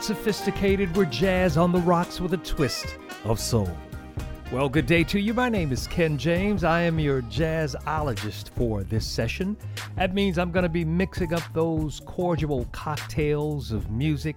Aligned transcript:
And 0.00 0.06
sophisticated, 0.06 0.96
we're 0.96 1.04
jazz 1.04 1.58
on 1.58 1.72
the 1.72 1.78
rocks 1.80 2.22
with 2.22 2.32
a 2.32 2.38
twist 2.38 2.96
of 3.24 3.38
soul. 3.38 3.68
Well, 4.50 4.66
good 4.66 4.86
day 4.86 5.04
to 5.04 5.20
you. 5.20 5.34
My 5.34 5.50
name 5.50 5.72
is 5.72 5.86
Ken 5.88 6.16
James. 6.16 6.64
I 6.64 6.80
am 6.80 6.98
your 6.98 7.20
jazzologist 7.20 8.48
for 8.48 8.82
this 8.82 9.06
session. 9.06 9.58
That 9.96 10.14
means 10.14 10.38
I'm 10.38 10.52
going 10.52 10.62
to 10.62 10.70
be 10.70 10.86
mixing 10.86 11.34
up 11.34 11.42
those 11.52 12.00
cordial 12.06 12.66
cocktails 12.72 13.72
of 13.72 13.90
music 13.90 14.36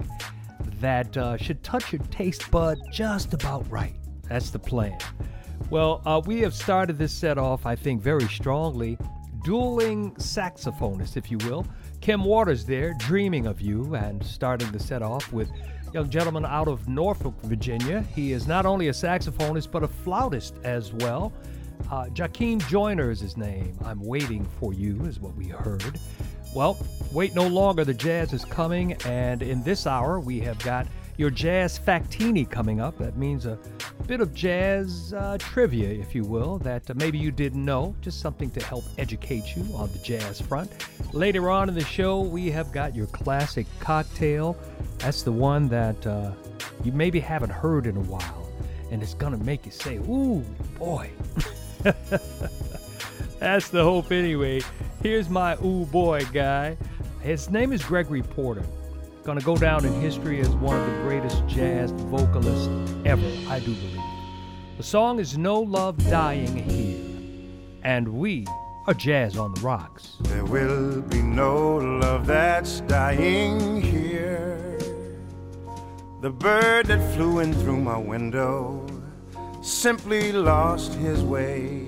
that 0.82 1.16
uh, 1.16 1.38
should 1.38 1.64
touch 1.64 1.94
your 1.94 2.02
taste 2.12 2.52
bud 2.52 2.78
just 2.92 3.34
about 3.34 3.66
right. 3.72 3.96
That's 4.28 4.50
the 4.50 4.60
plan. 4.60 4.98
Well, 5.70 6.02
uh, 6.06 6.22
we 6.26 6.42
have 6.42 6.54
started 6.54 6.98
this 6.98 7.14
set 7.14 7.38
off, 7.38 7.66
I 7.66 7.78
think, 7.78 8.02
very 8.02 8.28
strongly. 8.28 8.98
Dueling 9.46 10.12
saxophonists, 10.16 11.16
if 11.16 11.32
you 11.32 11.38
will. 11.46 11.66
Kim 12.04 12.26
Waters 12.26 12.66
there, 12.66 12.94
dreaming 12.96 13.48
of 13.48 13.62
you, 13.62 13.96
and 13.96 14.22
starting 14.26 14.70
the 14.74 14.80
set 14.80 15.02
off 15.02 15.32
with 15.32 15.50
young 15.94 16.10
gentleman 16.10 16.46
out 16.46 16.68
of 16.68 16.90
Norfolk, 16.90 17.34
Virginia. 17.44 18.02
He 18.14 18.34
is 18.34 18.46
not 18.46 18.66
only 18.66 18.90
a 18.90 18.92
saxophonist, 18.92 19.72
but 19.72 19.84
a 19.84 19.88
flautist 19.88 20.56
as 20.66 20.92
well. 20.92 21.32
Uh, 21.90 22.08
Jackiem 22.08 22.60
Joyner 22.68 23.10
is 23.10 23.22
his 23.22 23.38
name. 23.38 23.78
I'm 23.86 24.04
waiting 24.04 24.46
for 24.60 24.74
you, 24.74 25.06
is 25.06 25.22
what 25.22 25.34
we 25.38 25.48
heard. 25.48 25.98
Well, 26.54 26.78
wait 27.14 27.36
no 27.36 27.48
longer. 27.48 27.86
The 27.86 27.94
jazz 27.94 28.34
is 28.34 28.44
coming, 28.44 28.96
and 29.06 29.42
in 29.42 29.64
this 29.64 29.88
hour, 29.88 30.20
we 30.20 30.42
have 30.42 30.60
got 30.60 30.88
your 31.18 31.30
Jazz 31.30 31.78
Factini 31.78 32.50
coming 32.50 32.80
up. 32.80 32.98
That 32.98 33.18
means 33.18 33.46
a 33.46 33.58
bit 34.08 34.20
of 34.20 34.34
jazz 34.34 35.14
uh, 35.14 35.38
trivia, 35.40 35.90
if 35.90 36.14
you 36.16 36.24
will, 36.24 36.58
that 36.60 36.90
uh, 36.90 36.94
maybe 36.96 37.18
you 37.18 37.32
didn't 37.32 37.64
know, 37.64 37.96
just 38.02 38.20
something 38.20 38.50
to 38.52 38.64
help 38.64 38.84
educate 38.98 39.56
you 39.56 39.66
on 39.76 39.92
the 39.92 40.00
jazz 40.00 40.42
front. 40.42 40.72
Later 41.14 41.50
on 41.50 41.70
in 41.70 41.76
the 41.76 41.86
show, 41.86 42.22
we 42.22 42.50
have 42.52 42.72
got 42.72 42.96
your 42.96 43.08
classic 43.08 43.68
cocktail. 43.80 44.58
That's 45.00 45.24
the 45.24 45.32
one 45.32 45.70
that 45.70 46.06
uh, 46.06 46.32
you 46.84 46.92
maybe 46.92 47.20
haven't 47.20 47.52
heard 47.52 47.88
in 47.88 47.96
a 47.96 48.02
while, 48.02 48.50
and 48.92 49.02
it's 49.02 49.14
gonna 49.14 49.38
make 49.38 49.66
you 49.66 49.72
say, 49.72 49.98
Ooh, 49.98 50.44
boy. 50.78 51.10
That's 53.40 53.70
the 53.70 53.84
hope, 53.84 54.12
anyway. 54.12 54.62
Here's 55.02 55.30
my 55.30 55.56
ooh 55.64 55.86
boy 55.86 56.26
guy. 56.32 56.78
His 57.22 57.50
name 57.50 57.74
is 57.74 57.84
Gregory 57.84 58.22
Porter 58.22 58.64
to 59.24 59.46
go 59.46 59.56
down 59.56 59.86
in 59.86 59.94
history 60.02 60.42
as 60.42 60.50
one 60.50 60.78
of 60.80 60.86
the 60.86 61.02
greatest 61.04 61.48
jazz 61.48 61.92
vocalists 61.92 62.68
ever, 63.06 63.26
I 63.48 63.60
do 63.60 63.74
believe. 63.74 64.02
The 64.78 64.84
song 64.84 65.20
is 65.20 65.38
No 65.38 65.62
Love 65.62 65.98
Dying 66.10 66.58
Here, 66.58 67.00
and 67.84 68.08
we 68.08 68.46
are 68.86 68.94
Jazz 68.94 69.38
on 69.38 69.54
the 69.54 69.62
Rocks. 69.62 70.18
There 70.22 70.44
will 70.44 71.02
be 71.02 71.22
no 71.22 71.78
love 71.78 72.28
that's 72.28 72.82
dying 72.82 73.82
here. 73.82 74.78
The 76.22 76.30
bird 76.30 76.88
that 76.88 77.16
flew 77.16 77.40
in 77.40 77.54
through 77.54 77.80
my 77.80 77.98
window 77.98 78.86
simply 79.62 80.34
lost 80.34 80.94
his 80.96 81.24
way. 81.24 81.88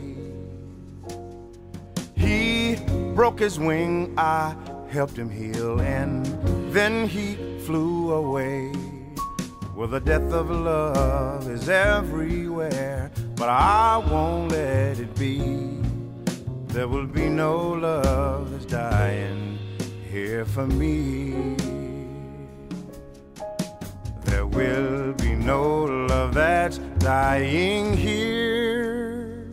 He 2.16 2.78
broke 3.14 3.40
his 3.40 3.60
wing, 3.60 4.14
I 4.18 4.56
helped 4.90 5.18
him 5.18 5.30
heal, 5.30 5.82
and 5.82 6.26
then 6.76 7.08
he 7.08 7.36
flew 7.60 8.12
away. 8.12 8.70
Well, 9.76 9.88
the 9.88 10.02
death 10.02 10.34
of 10.34 10.50
love 10.50 11.50
is 11.50 11.70
everywhere, 11.70 13.12
but 13.36 13.48
I 13.48 13.98
won't 14.12 14.52
let 14.52 15.00
it 15.00 15.16
be. 15.16 15.82
There 16.68 16.90
will 16.90 17.08
be 17.08 17.30
no 17.30 17.56
love 17.70 18.52
that's 18.52 18.66
dying 18.66 19.58
here 20.12 20.44
for 20.44 20.68
me. 20.68 21.56
There 24.26 24.46
will 24.46 25.14
be 25.14 25.34
no 25.34 25.86
love 25.86 26.34
that's 26.34 26.80
dying 27.00 27.96
here. 27.96 29.50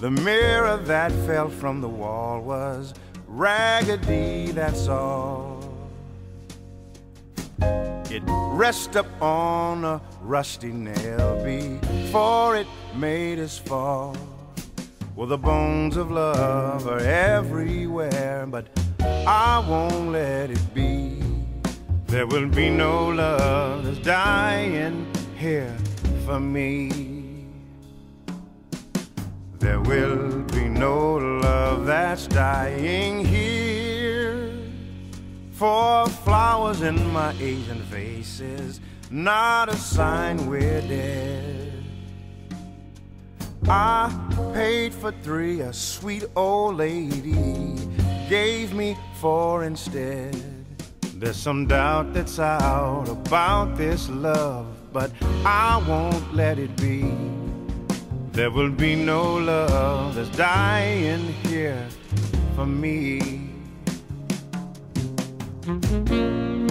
The 0.00 0.10
mirror 0.10 0.76
that 0.78 1.12
fell 1.24 1.48
from 1.48 1.80
the 1.80 1.88
wall 1.88 2.40
was 2.40 2.94
raggedy, 3.28 4.50
that's 4.50 4.88
all. 4.88 5.55
It 8.16 8.22
rests 8.26 8.96
up 8.96 9.20
on 9.20 9.84
a 9.84 10.00
rusty 10.22 10.72
nail 10.72 11.44
before 11.44 12.56
it 12.56 12.66
made 12.94 13.38
us 13.38 13.58
fall. 13.58 14.16
Well, 15.14 15.26
the 15.26 15.36
bones 15.36 15.98
of 15.98 16.10
love 16.10 16.88
are 16.88 17.00
everywhere, 17.00 18.46
but 18.48 18.68
I 19.00 19.62
won't 19.68 20.12
let 20.12 20.50
it 20.50 20.74
be. 20.74 21.20
There 22.06 22.26
will 22.26 22.48
be 22.48 22.70
no 22.70 23.08
love 23.08 23.84
that's 23.84 23.98
dying 23.98 25.06
here 25.36 25.76
for 26.24 26.40
me. 26.40 27.44
There 29.58 29.82
will 29.82 30.40
be 30.40 30.70
no 30.70 31.16
love 31.16 31.84
that's 31.84 32.26
dying 32.28 33.26
here. 33.26 33.45
For 35.56 36.06
flowers 36.06 36.82
in 36.82 37.12
my 37.14 37.32
Asian 37.40 37.80
faces, 37.84 38.78
not 39.10 39.70
a 39.70 39.76
sign 39.76 40.50
we're 40.50 40.82
dead. 40.82 41.72
I 43.66 44.12
paid 44.52 44.92
for 44.92 45.12
three, 45.22 45.60
a 45.60 45.72
sweet 45.72 46.24
old 46.36 46.76
lady 46.76 47.74
gave 48.28 48.74
me 48.74 48.98
four 49.18 49.64
instead. 49.64 50.36
There's 51.14 51.38
some 51.38 51.66
doubt 51.66 52.12
that's 52.12 52.38
out 52.38 53.08
about 53.08 53.78
this 53.78 54.10
love, 54.10 54.66
but 54.92 55.10
I 55.46 55.82
won't 55.88 56.34
let 56.34 56.58
it 56.58 56.76
be. 56.76 57.10
There 58.32 58.50
will 58.50 58.68
be 58.68 58.94
no 58.94 59.36
love 59.36 60.16
that's 60.16 60.28
dying 60.36 61.32
here 61.44 61.88
for 62.54 62.66
me. 62.66 63.55
Mm-hmm. 65.66 66.65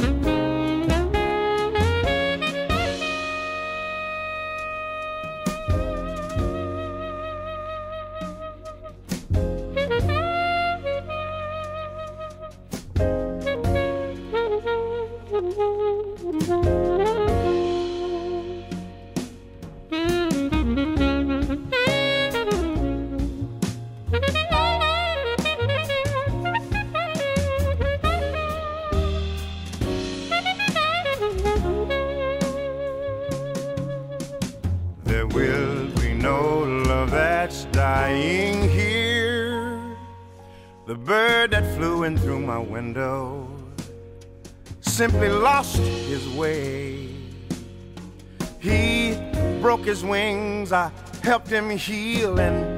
I 50.76 50.92
helped 51.24 51.48
him 51.48 51.70
heal, 51.70 52.38
and 52.38 52.78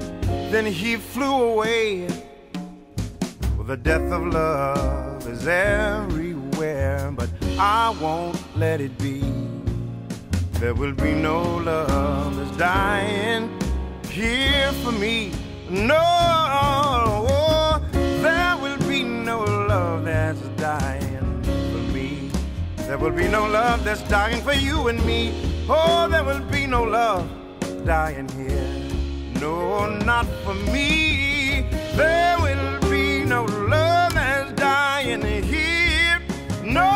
then 0.52 0.68
he 0.68 0.98
flew 0.98 1.52
away. 1.52 2.08
Well, 3.56 3.66
the 3.66 3.76
death 3.76 4.12
of 4.12 4.28
love 4.28 5.28
is 5.28 5.48
everywhere, 5.48 7.12
but 7.16 7.28
I 7.58 7.90
won't 8.00 8.38
let 8.56 8.82
it 8.82 8.96
be. 9.00 9.22
There 10.60 10.76
will 10.76 10.94
be 10.94 11.16
no 11.16 11.42
love 11.58 12.38
that's 12.38 12.56
dying 12.58 13.50
here 14.10 14.72
for 14.84 14.92
me. 14.92 15.32
No, 15.72 15.98
there 18.22 18.58
will 18.58 18.78
be 18.88 19.04
no 19.04 19.44
love 19.44 20.06
that's 20.06 20.40
dying. 20.62 21.42
For 21.44 21.94
me. 21.94 22.30
There 22.78 23.00
will 23.00 23.18
be 23.24 23.28
no 23.28 23.48
love 23.48 23.84
that's 23.84 24.04
dying 24.04 24.44
for 24.44 24.54
you 24.54 24.88
and 24.88 25.04
me. 25.04 25.34
Oh, 25.68 26.08
there 26.08 26.24
will 26.24 26.46
be 26.52 26.68
no 26.68 26.84
love 26.84 27.28
dying 27.86 28.30
here. 28.30 28.68
No, 29.40 29.86
not 30.04 30.26
for 30.44 30.54
me. 30.54 31.66
There 31.96 32.38
will 32.40 32.80
be 32.90 33.24
no 33.26 33.44
love 33.46 34.14
that's 34.14 34.52
dying 34.54 35.22
here. 35.44 36.20
No, 36.64 36.90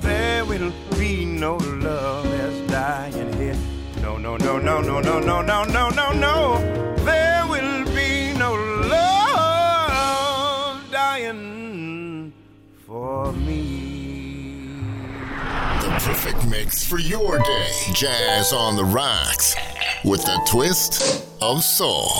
there 0.00 0.44
will 0.44 0.72
be 0.98 1.24
no 1.24 1.56
love 1.56 2.24
that's 2.24 2.60
dying 2.70 3.32
here. 3.34 3.56
No, 4.02 4.16
no, 4.16 4.36
no, 4.36 4.58
no, 4.58 4.80
no, 4.80 5.00
no, 5.00 5.20
no, 5.20 5.42
no, 5.42 5.64
no, 5.64 5.88
no, 5.90 6.12
no. 6.12 6.58
There 7.04 7.46
will 7.46 7.84
be 7.94 8.32
no 8.38 8.54
love 8.94 9.70
dying 10.90 12.32
for 12.86 13.32
me. 13.32 13.63
Perfect 16.04 16.46
mix 16.46 16.84
for 16.84 16.98
your 16.98 17.38
day. 17.38 17.70
Jazz 17.94 18.52
on 18.52 18.76
the 18.76 18.84
rocks 18.84 19.56
with 20.04 20.22
a 20.28 20.38
twist 20.46 21.24
of 21.40 21.64
soul. 21.64 22.10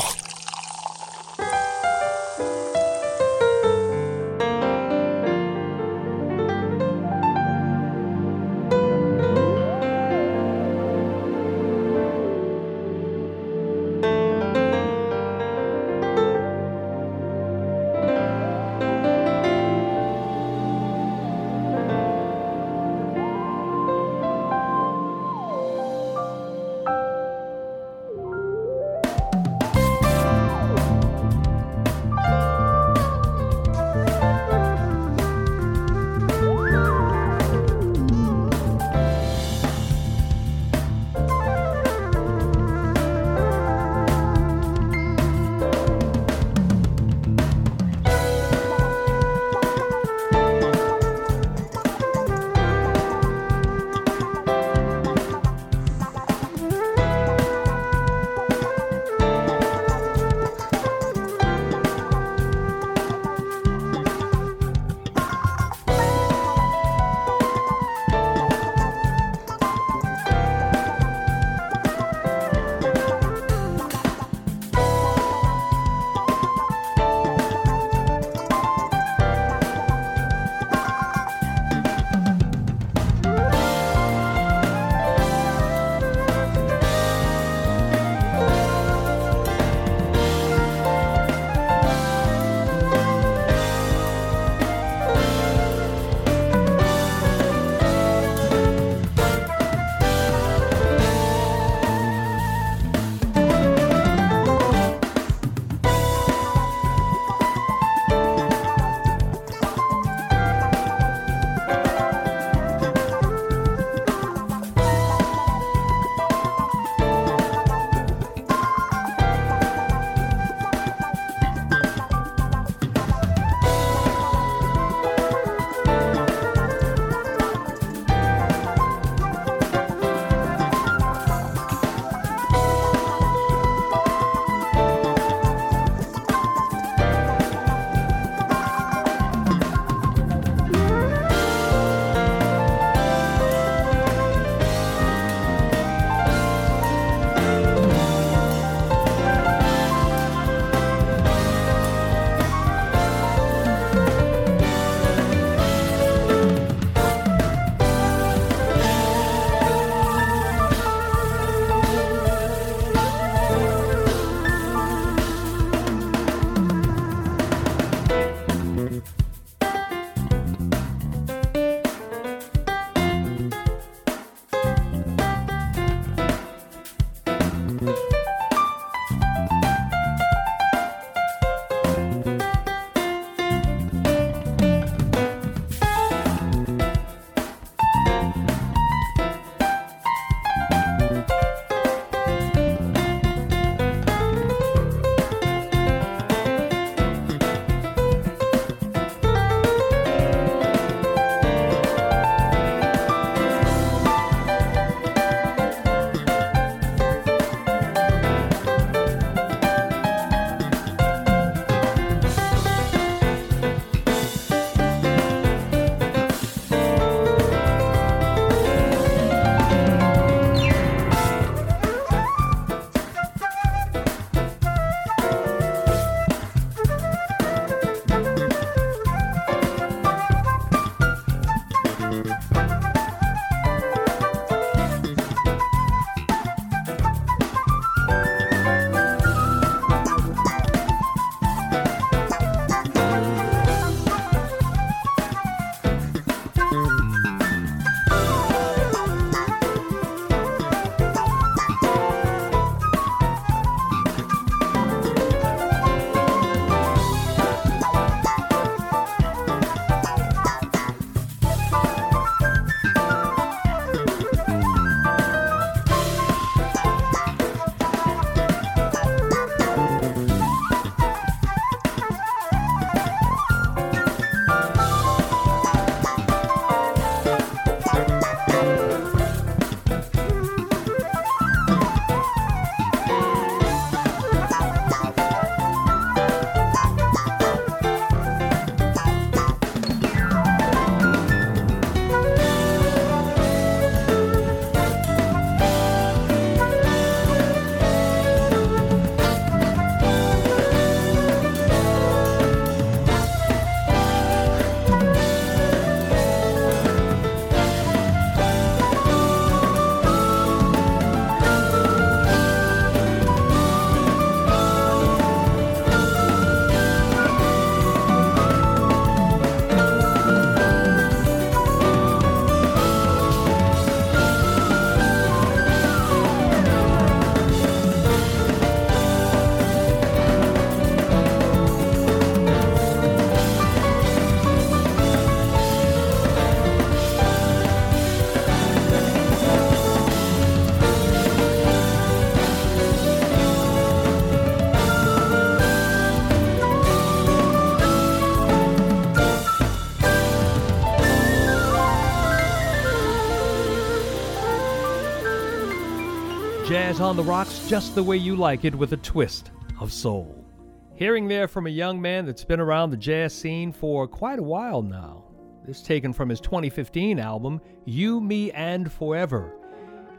On 357.00 357.17
the 357.17 357.25
Rocks 357.25 357.69
just 357.69 357.97
the 357.97 358.02
way 358.02 358.17
you 358.17 358.37
like 358.37 358.65
it 358.65 358.75
with 358.75 358.93
a 358.93 358.97
twist 358.99 359.50
of 359.80 359.93
soul. 359.93 360.47
Hearing 360.95 361.26
there 361.26 361.49
from 361.49 361.67
a 361.67 361.71
young 361.71 362.00
man 362.00 362.25
that's 362.25 362.45
been 362.45 362.61
around 362.61 362.91
the 362.91 362.97
jazz 362.97 363.35
scene 363.35 363.73
for 363.73 364.07
quite 364.07 364.39
a 364.39 364.45
while 364.45 364.80
now. 364.80 365.25
This 365.67 365.83
taken 365.83 366.13
from 366.13 366.28
his 366.28 366.41
2015 366.41 367.19
album, 367.19 367.61
You, 367.85 368.21
Me, 368.21 368.52
and 368.52 368.93
Forever. 368.93 369.57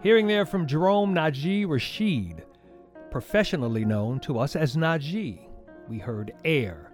Hearing 0.04 0.28
there 0.28 0.46
from 0.46 0.68
Jerome 0.68 1.16
Najee 1.16 1.66
Rasheed, 1.66 2.44
professionally 3.10 3.86
known 3.86 4.20
to 4.20 4.38
us 4.38 4.58
as 4.58 4.76
Najee. 4.76 5.48
We 5.88 5.98
heard 5.98 6.34
Air. 6.44 6.92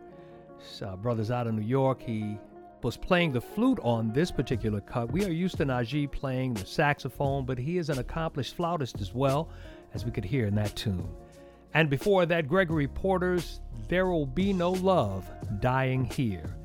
Uh, 0.79 0.95
brothers 0.95 1.31
out 1.31 1.47
of 1.47 1.55
New 1.55 1.65
York, 1.65 2.03
he 2.03 2.37
was 2.83 2.97
playing 2.97 3.31
the 3.31 3.41
flute 3.41 3.79
on 3.83 4.11
this 4.11 4.31
particular 4.31 4.81
cut. 4.81 5.11
We 5.11 5.25
are 5.25 5.31
used 5.31 5.57
to 5.57 5.65
Najee 5.65 6.11
playing 6.11 6.53
the 6.53 6.65
saxophone, 6.65 7.45
but 7.45 7.57
he 7.57 7.77
is 7.77 7.89
an 7.89 7.99
accomplished 7.99 8.55
flautist 8.55 9.01
as 9.01 9.13
well, 9.13 9.49
as 9.93 10.05
we 10.05 10.11
could 10.11 10.25
hear 10.25 10.47
in 10.47 10.55
that 10.55 10.75
tune. 10.75 11.07
And 11.73 11.89
before 11.89 12.25
that, 12.25 12.47
Gregory 12.47 12.87
Porter's 12.87 13.61
There 13.87 14.07
Will 14.07 14.25
Be 14.25 14.53
No 14.53 14.71
Love 14.71 15.29
Dying 15.59 16.05
Here. 16.05 16.55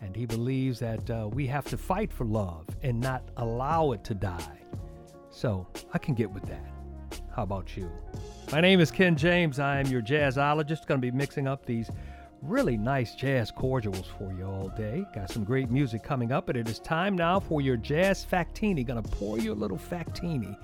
And 0.00 0.14
he 0.14 0.26
believes 0.26 0.78
that 0.80 1.10
uh, 1.10 1.28
we 1.32 1.46
have 1.46 1.64
to 1.66 1.76
fight 1.76 2.12
for 2.12 2.24
love 2.24 2.66
and 2.82 3.00
not 3.00 3.22
allow 3.38 3.92
it 3.92 4.04
to 4.04 4.14
die. 4.14 4.60
So 5.30 5.66
I 5.92 5.98
can 5.98 6.14
get 6.14 6.30
with 6.30 6.44
that. 6.44 6.70
How 7.34 7.42
about 7.42 7.76
you? 7.76 7.90
My 8.52 8.60
name 8.60 8.80
is 8.80 8.90
Ken 8.90 9.16
James. 9.16 9.58
I 9.58 9.80
am 9.80 9.86
your 9.86 10.02
jazzologist. 10.02 10.86
Going 10.86 11.00
to 11.00 11.10
be 11.10 11.10
mixing 11.10 11.48
up 11.48 11.66
these 11.66 11.90
really 12.44 12.76
nice 12.76 13.14
jazz 13.14 13.50
cordials 13.50 14.06
for 14.18 14.32
you 14.32 14.44
all 14.44 14.68
day. 14.76 15.06
Got 15.14 15.30
some 15.30 15.44
great 15.44 15.70
music 15.70 16.02
coming 16.02 16.30
up, 16.30 16.46
but 16.46 16.56
it 16.56 16.68
is 16.68 16.78
time 16.78 17.16
now 17.16 17.40
for 17.40 17.60
your 17.60 17.76
jazz 17.76 18.24
factini. 18.24 18.86
Gonna 18.86 19.02
pour 19.02 19.38
you 19.38 19.52
a 19.52 19.54
little 19.54 19.78
factini. 19.78 20.56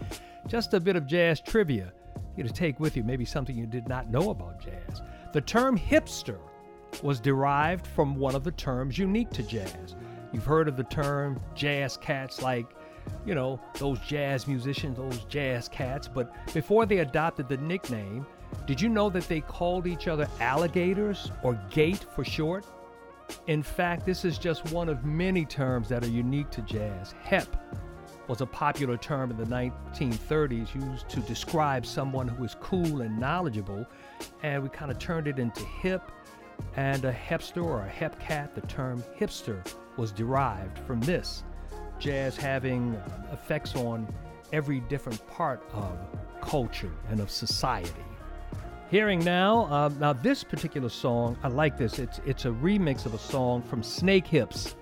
Just 0.46 0.74
a 0.74 0.80
bit 0.80 0.96
of 0.96 1.06
jazz 1.06 1.40
trivia 1.40 1.92
you 2.36 2.44
to 2.44 2.52
take 2.52 2.80
with 2.80 2.96
you, 2.96 3.02
maybe 3.02 3.24
something 3.24 3.56
you 3.56 3.66
did 3.66 3.88
not 3.88 4.10
know 4.10 4.30
about 4.30 4.60
jazz. 4.60 5.02
The 5.32 5.40
term 5.40 5.78
hipster 5.78 6.38
was 7.02 7.20
derived 7.20 7.86
from 7.86 8.16
one 8.16 8.34
of 8.34 8.44
the 8.44 8.52
terms 8.52 8.98
unique 8.98 9.30
to 9.30 9.42
jazz. 9.42 9.94
You've 10.32 10.44
heard 10.44 10.68
of 10.68 10.76
the 10.76 10.84
term 10.84 11.40
jazz 11.54 11.96
cats, 11.96 12.42
like, 12.42 12.66
you 13.26 13.34
know, 13.34 13.60
those 13.78 13.98
jazz 14.00 14.46
musicians, 14.46 14.96
those 14.96 15.24
jazz 15.24 15.68
cats, 15.68 16.08
but 16.08 16.32
before 16.52 16.86
they 16.86 16.98
adopted 16.98 17.48
the 17.48 17.56
nickname, 17.56 18.26
did 18.66 18.80
you 18.80 18.88
know 18.88 19.10
that 19.10 19.28
they 19.28 19.40
called 19.40 19.86
each 19.86 20.08
other 20.08 20.28
alligators 20.40 21.30
or 21.42 21.54
gate 21.70 22.04
for 22.14 22.24
short? 22.24 22.64
In 23.46 23.62
fact, 23.62 24.04
this 24.04 24.24
is 24.24 24.38
just 24.38 24.72
one 24.72 24.88
of 24.88 25.04
many 25.04 25.44
terms 25.44 25.88
that 25.88 26.04
are 26.04 26.08
unique 26.08 26.50
to 26.50 26.62
jazz. 26.62 27.14
Hep 27.22 27.56
was 28.30 28.40
a 28.40 28.46
popular 28.46 28.96
term 28.96 29.32
in 29.32 29.36
the 29.36 29.44
1930s 29.44 30.72
used 30.72 31.08
to 31.08 31.18
describe 31.22 31.84
someone 31.84 32.28
who 32.28 32.44
is 32.44 32.54
cool 32.60 33.00
and 33.00 33.18
knowledgeable, 33.18 33.84
and 34.44 34.62
we 34.62 34.68
kind 34.68 34.88
of 34.88 35.00
turned 35.00 35.26
it 35.26 35.40
into 35.40 35.64
hip. 35.64 36.12
And 36.76 37.04
a 37.04 37.12
hipster 37.12 37.64
or 37.64 37.80
a 37.80 37.88
hep 37.88 38.20
cat, 38.20 38.54
the 38.54 38.60
term 38.60 39.02
hipster 39.18 39.66
was 39.96 40.12
derived 40.12 40.78
from 40.86 41.00
this. 41.00 41.42
Jazz 41.98 42.36
having 42.36 42.94
effects 43.32 43.74
on 43.74 44.06
every 44.52 44.78
different 44.78 45.26
part 45.26 45.64
of 45.72 45.98
culture 46.40 46.92
and 47.08 47.18
of 47.18 47.32
society. 47.32 48.04
Hearing 48.92 49.24
now, 49.24 49.64
uh, 49.64 49.90
now 49.98 50.12
this 50.12 50.44
particular 50.44 50.88
song, 50.88 51.36
I 51.42 51.48
like 51.48 51.76
this. 51.76 51.98
It's 51.98 52.20
it's 52.24 52.44
a 52.44 52.50
remix 52.50 53.06
of 53.06 53.14
a 53.14 53.18
song 53.18 53.62
from 53.62 53.82
Snakehips. 53.82 54.76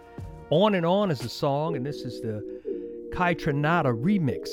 On 0.51 0.75
and 0.75 0.85
On 0.85 1.11
is 1.11 1.19
the 1.19 1.29
song, 1.29 1.77
and 1.77 1.85
this 1.85 2.03
is 2.03 2.21
the 2.21 2.58
Kaytranada 3.19 3.93
remix. 3.93 4.49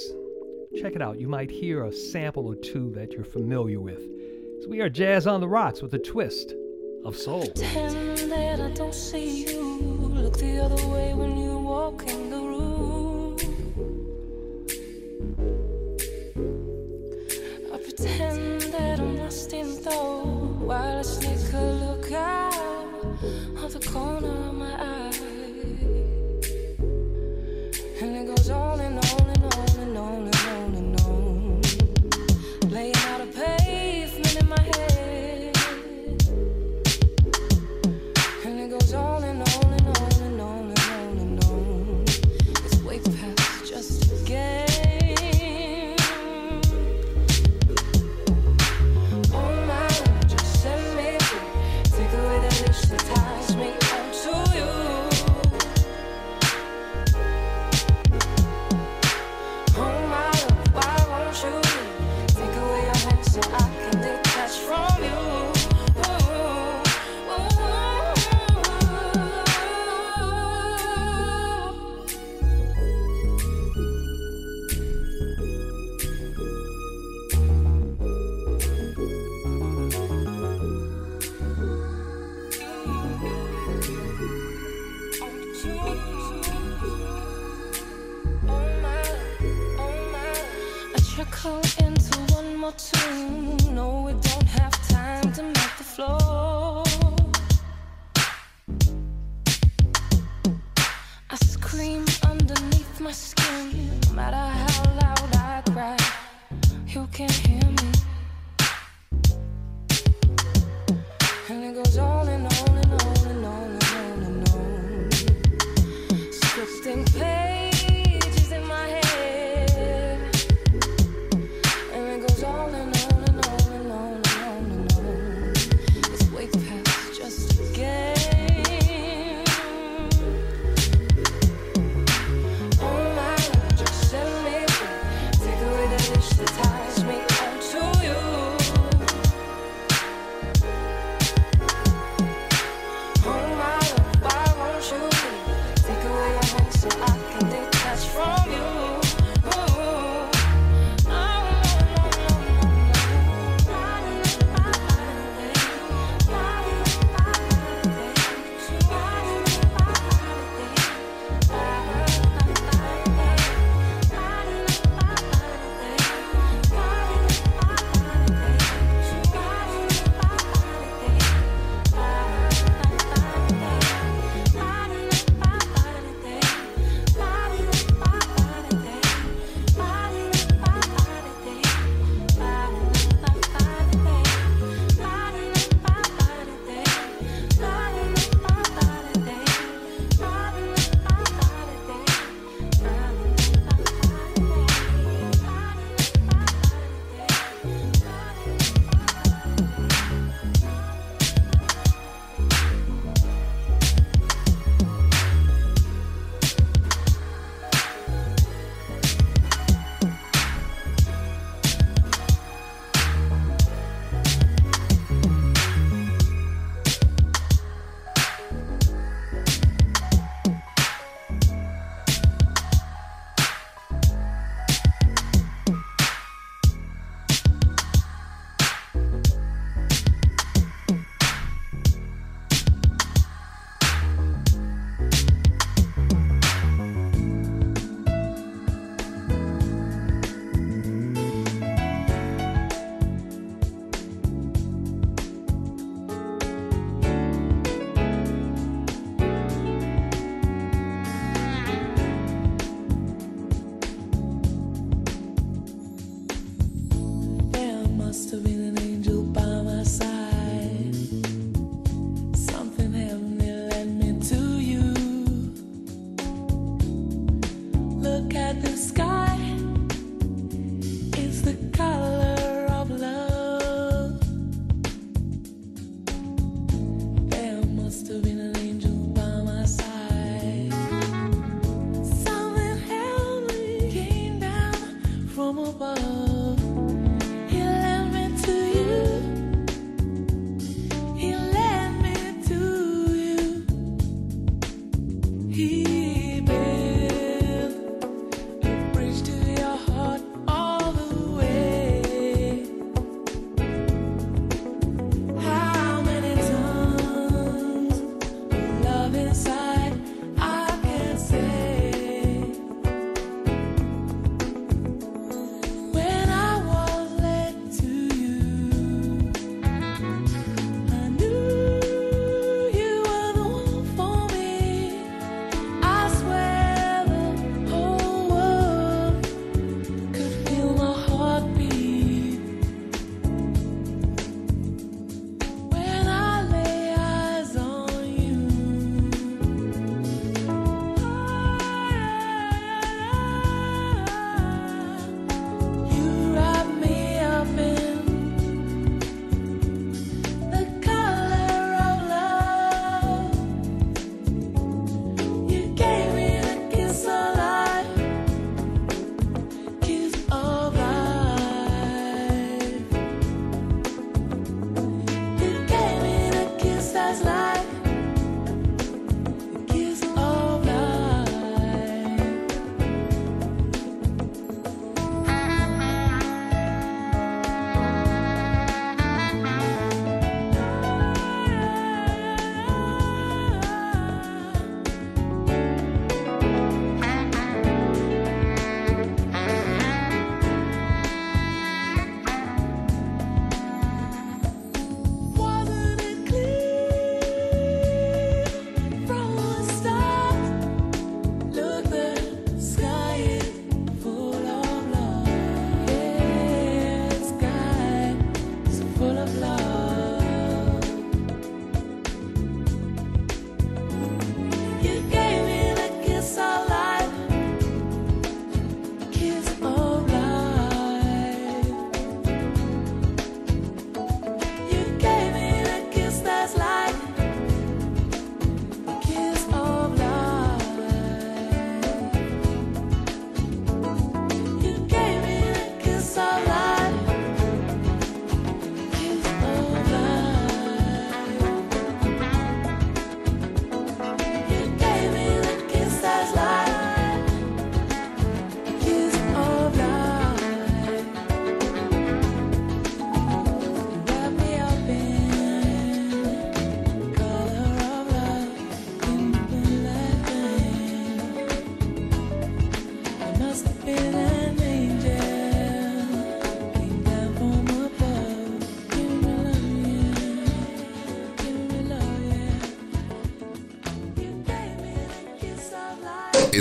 Check 0.81 0.95
it 0.95 1.01
out. 1.03 1.19
You 1.19 1.27
might 1.27 1.51
hear 1.51 1.85
a 1.85 1.93
sample 1.93 2.47
or 2.47 2.55
two 2.55 2.91
that 2.95 3.11
you're 3.11 3.23
familiar 3.23 3.79
with. 3.79 4.01
So 4.63 4.69
we 4.69 4.81
are 4.81 4.89
Jazz 4.89 5.27
on 5.27 5.39
the 5.39 5.47
Rocks 5.47 5.83
with 5.83 5.93
a 5.93 5.99
twist 5.99 6.55
of 7.03 7.15
soul. 7.15 7.45
Pretend 7.51 8.17
that 8.31 8.59
I 8.59 8.71
don't 8.71 8.95
see 8.95 9.45
you. 9.45 9.61
Look 9.61 10.39
the 10.39 10.57
other 10.65 10.83
way 10.87 11.13
when 11.13 11.37
you 11.37 11.59
walk 11.59 12.07
in 12.07 12.31
the 12.31 12.37
room. 12.37 13.37
I 17.71 17.77
pretend 17.77 18.61
that 18.73 18.99
I'm 18.99 19.17
lost 19.19 19.53
in 19.53 19.67
thought 19.75 20.25
while 20.25 20.97
I 20.97 21.03
sneak 21.03 21.53
a 21.53 21.61
look 21.85 22.11
out 22.11 22.55
of 23.63 23.73
the 23.73 23.87
corner 23.91 24.54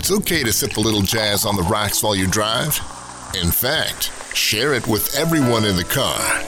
It's 0.05 0.13
okay 0.13 0.43
to 0.43 0.53
sip 0.53 0.77
a 0.77 0.81
little 0.81 1.01
jazz 1.01 1.47
on 1.47 1.57
the 1.57 1.63
rocks 1.63 2.03
while 2.03 2.15
you 2.15 2.27
drive. 2.27 2.79
In 3.43 3.51
fact, 3.51 4.13
share 4.37 4.75
it 4.75 4.87
with 4.87 5.17
everyone 5.17 5.65
in 5.65 5.77
the 5.77 5.85
car. 5.85 6.44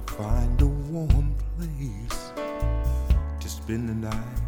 To 0.00 0.12
find 0.12 0.60
a 0.60 0.66
warm 0.66 1.34
place 1.56 2.32
to 3.40 3.48
spend 3.48 3.88
the 3.88 3.94
night. 3.94 4.45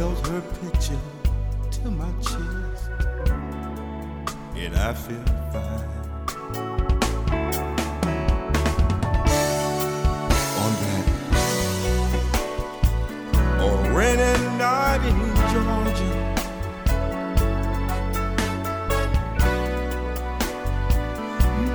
Held 0.00 0.26
her 0.28 0.40
picture 0.62 0.98
to 1.70 1.90
my 1.90 2.10
chest, 2.22 2.88
and 4.56 4.74
I 4.74 4.94
feel 4.94 5.24
fine. 5.52 5.90
on 10.62 10.72
that 10.80 11.04
a 13.60 13.70
rainy 13.92 14.32
night 14.56 15.02
in 15.10 15.18
Georgia. 15.52 16.12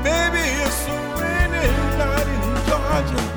Baby, 0.03 0.43
it's 0.65 0.81
a 0.87 0.97
rainy 1.19 1.65
night 2.01 2.27
in 2.35 2.43
Georgia. 2.65 3.34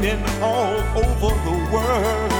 Raining 0.00 0.24
all 0.42 0.76
over 0.96 1.34
the 1.44 1.56
world. 1.72 2.32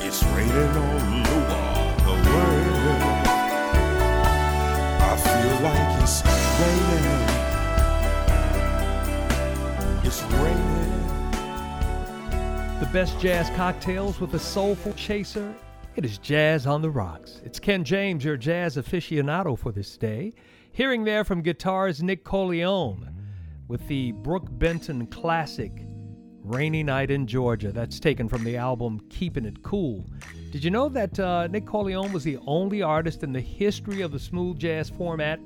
It's 0.00 0.22
raining 0.24 0.76
all 0.76 0.96
over 1.28 1.60
the 2.04 2.14
world. 2.30 3.26
I 5.00 5.16
feel 5.22 5.56
like 5.64 6.02
it's 6.02 6.18
raining. 6.60 7.22
It's 10.06 10.22
raining. 10.22 10.96
The 12.80 12.88
best 12.92 13.20
jazz 13.20 13.50
cocktails 13.50 14.18
with 14.18 14.32
a 14.34 14.38
soulful 14.38 14.94
chaser. 14.94 15.54
It 15.96 16.04
is 16.04 16.18
Jazz 16.18 16.66
on 16.66 16.80
the 16.80 16.90
Rocks. 16.90 17.42
It's 17.44 17.58
Ken 17.58 17.82
James, 17.82 18.24
your 18.24 18.36
jazz 18.36 18.76
aficionado 18.76 19.58
for 19.58 19.72
this 19.72 19.96
day. 19.96 20.32
Hearing 20.78 21.02
there 21.02 21.24
from 21.24 21.42
guitars 21.42 22.04
Nick 22.04 22.24
Colionne. 22.24 23.12
with 23.66 23.84
the 23.88 24.12
Brook 24.12 24.46
Benton 24.48 25.08
classic 25.08 25.72
Rainy 26.44 26.84
Night 26.84 27.10
in 27.10 27.26
Georgia. 27.26 27.72
That's 27.72 27.98
taken 27.98 28.28
from 28.28 28.44
the 28.44 28.56
album 28.56 29.00
Keeping 29.10 29.44
It 29.44 29.60
Cool. 29.64 30.08
Did 30.52 30.62
you 30.62 30.70
know 30.70 30.88
that 30.88 31.18
uh, 31.18 31.48
Nick 31.48 31.64
Colionne 31.64 32.12
was 32.12 32.22
the 32.22 32.38
only 32.46 32.80
artist 32.80 33.24
in 33.24 33.32
the 33.32 33.40
history 33.40 34.02
of 34.02 34.12
the 34.12 34.20
smooth 34.20 34.60
jazz 34.60 34.88
format 34.88 35.40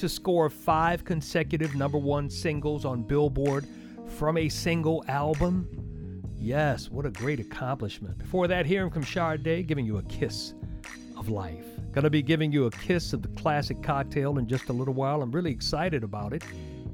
to 0.00 0.08
score 0.08 0.50
five 0.50 1.04
consecutive 1.04 1.76
number 1.76 1.98
one 1.98 2.28
singles 2.28 2.84
on 2.84 3.04
Billboard 3.04 3.68
from 4.08 4.36
a 4.36 4.48
single 4.48 5.04
album? 5.06 6.24
Yes, 6.36 6.90
what 6.90 7.06
a 7.06 7.10
great 7.10 7.38
accomplishment. 7.38 8.18
Before 8.18 8.48
that, 8.48 8.66
hearing 8.66 8.90
from 8.90 9.04
Sade, 9.04 9.68
giving 9.68 9.86
you 9.86 9.98
a 9.98 10.02
kiss 10.02 10.54
of 11.16 11.28
life. 11.28 11.71
Gonna 11.92 12.08
be 12.08 12.22
giving 12.22 12.50
you 12.50 12.64
a 12.64 12.70
kiss 12.70 13.12
of 13.12 13.20
the 13.20 13.28
classic 13.40 13.82
cocktail 13.82 14.38
in 14.38 14.46
just 14.46 14.70
a 14.70 14.72
little 14.72 14.94
while. 14.94 15.20
I'm 15.20 15.30
really 15.30 15.50
excited 15.50 16.02
about 16.02 16.32
it 16.32 16.42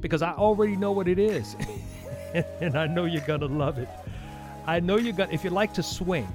because 0.01 0.23
I 0.23 0.33
already 0.33 0.75
know 0.75 0.91
what 0.91 1.07
it 1.07 1.21
is. 1.21 1.55
and 2.61 2.77
I 2.77 2.89
know 2.89 3.05
you're 3.05 3.27
gonna 3.27 3.47
love 3.47 3.79
it. 3.79 3.89
I 4.67 4.81
know 4.81 4.97
you're 4.97 5.13
gonna, 5.13 5.33
if 5.33 5.45
you 5.45 5.51
like 5.51 5.73
to 5.75 5.85
swing, 5.85 6.27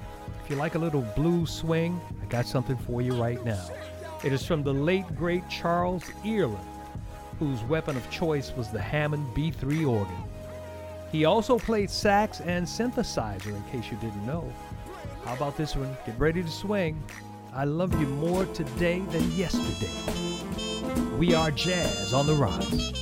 if 0.43 0.49
you 0.49 0.55
like 0.55 0.75
a 0.75 0.79
little 0.79 1.01
blues 1.01 1.51
swing, 1.51 1.99
I 2.21 2.25
got 2.27 2.45
something 2.45 2.77
for 2.77 3.01
you 3.01 3.13
right 3.21 3.43
now. 3.43 3.69
It 4.23 4.31
is 4.31 4.45
from 4.45 4.63
the 4.63 4.73
late, 4.73 5.13
great 5.15 5.47
Charles 5.49 6.05
Earland, 6.23 6.57
whose 7.39 7.61
weapon 7.63 7.97
of 7.97 8.09
choice 8.09 8.53
was 8.55 8.69
the 8.69 8.79
Hammond 8.79 9.27
B3 9.35 9.85
organ. 9.85 10.23
He 11.11 11.25
also 11.25 11.59
played 11.59 11.89
sax 11.89 12.39
and 12.39 12.65
synthesizer, 12.65 13.47
in 13.47 13.63
case 13.63 13.91
you 13.91 13.97
didn't 13.97 14.25
know. 14.25 14.51
How 15.25 15.33
about 15.33 15.57
this 15.57 15.75
one? 15.75 15.95
Get 16.05 16.17
ready 16.17 16.41
to 16.41 16.49
swing. 16.49 17.03
I 17.55 17.65
love 17.65 17.93
you 18.01 18.07
more 18.07 18.45
today 18.47 19.01
than 19.11 19.31
yesterday. 19.33 19.91
We 21.19 21.35
are 21.35 21.51
jazz 21.51 22.11
on 22.11 22.25
the 22.25 22.33
rise. 22.33 22.93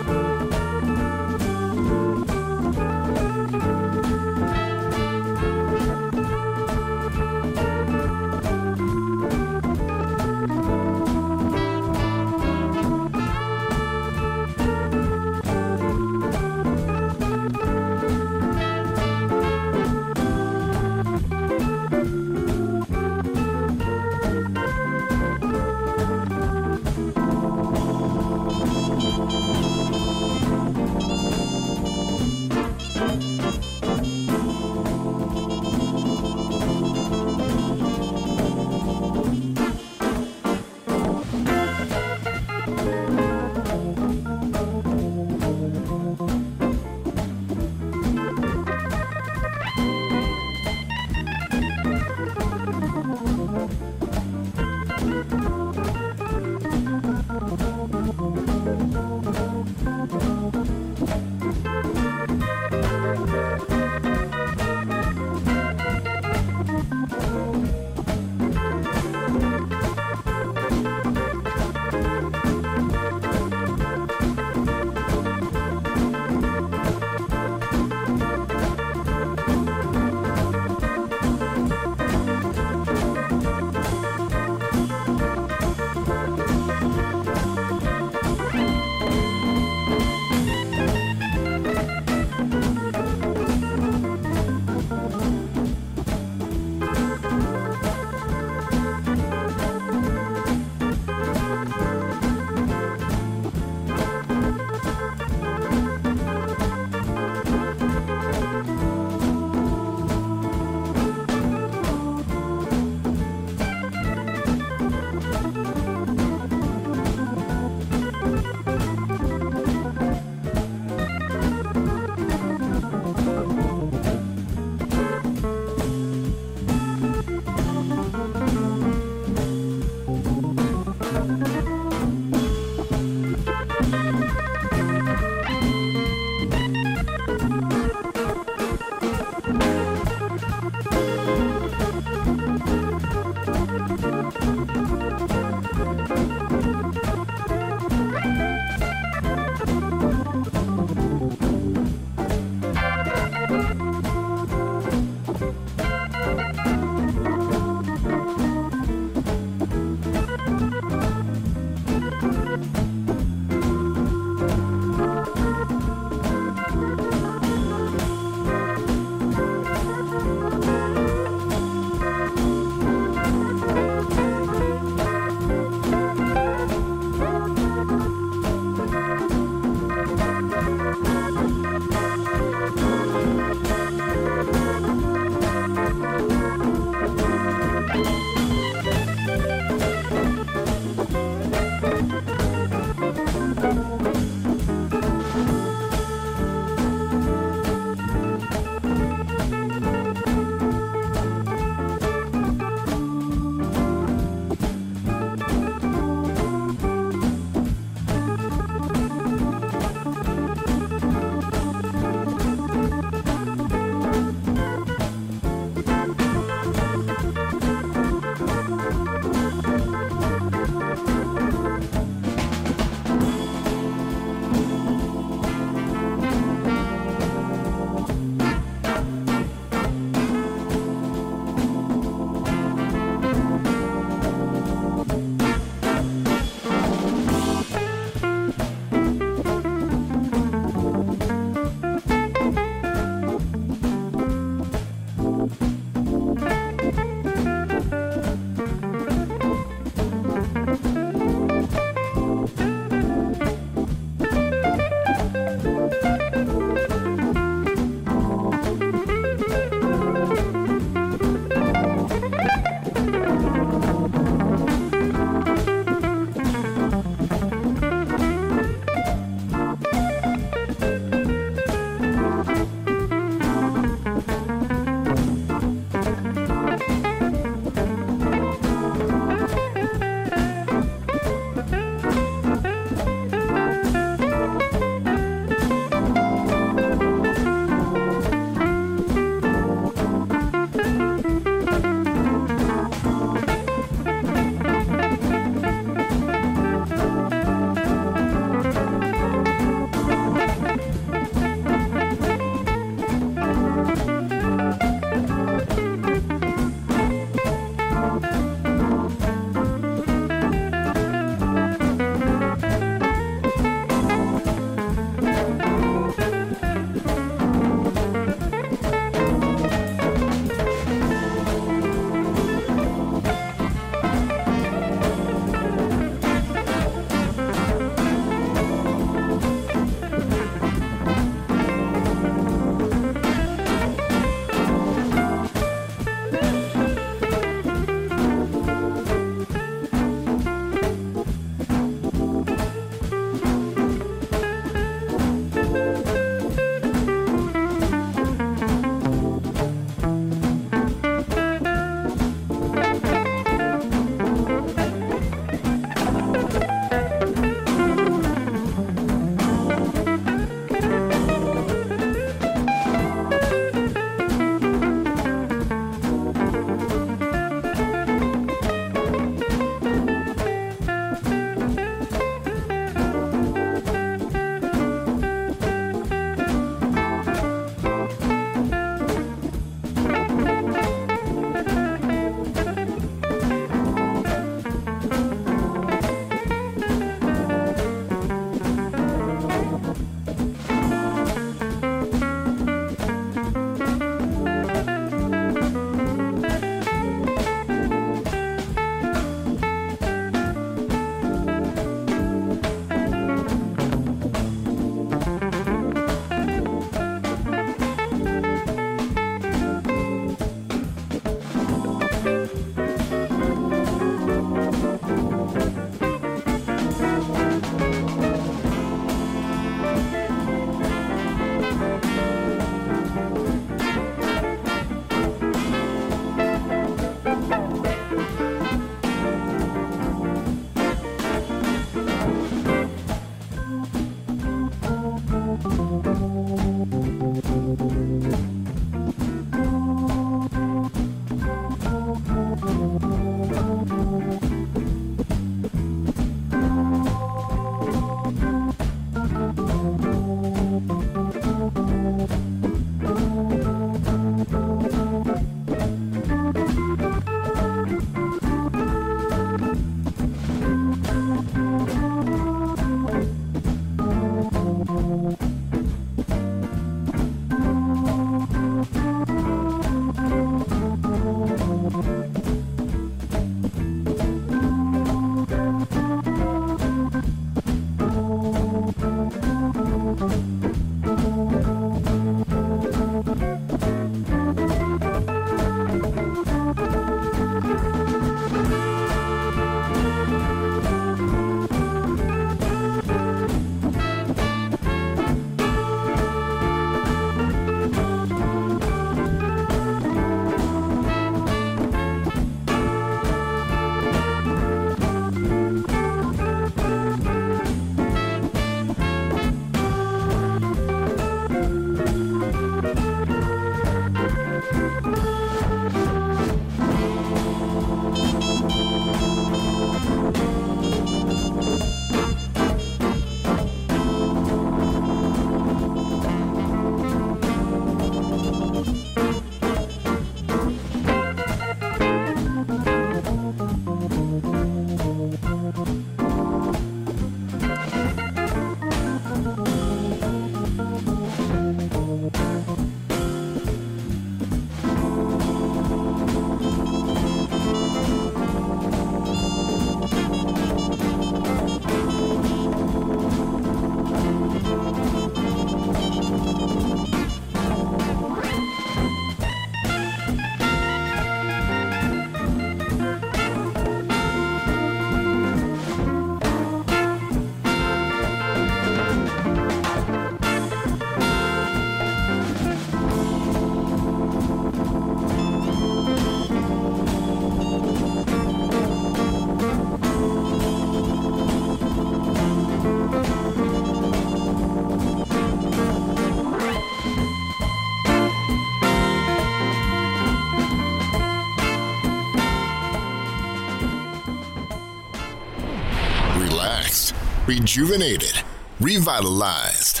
rejuvenated, 597.52 598.32
revitalized. 598.80 600.00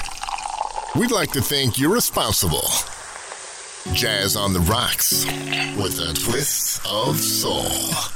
We'd 0.96 1.10
like 1.10 1.32
to 1.32 1.42
think 1.42 1.78
you're 1.78 1.92
responsible. 1.92 2.66
Jazz 3.92 4.36
on 4.36 4.54
the 4.54 4.60
Rocks 4.60 5.26
with 5.76 6.00
a 6.00 6.14
twist 6.14 6.80
of 6.86 7.18
soul. 7.18 8.11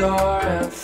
door 0.00 0.40
and 0.40 0.79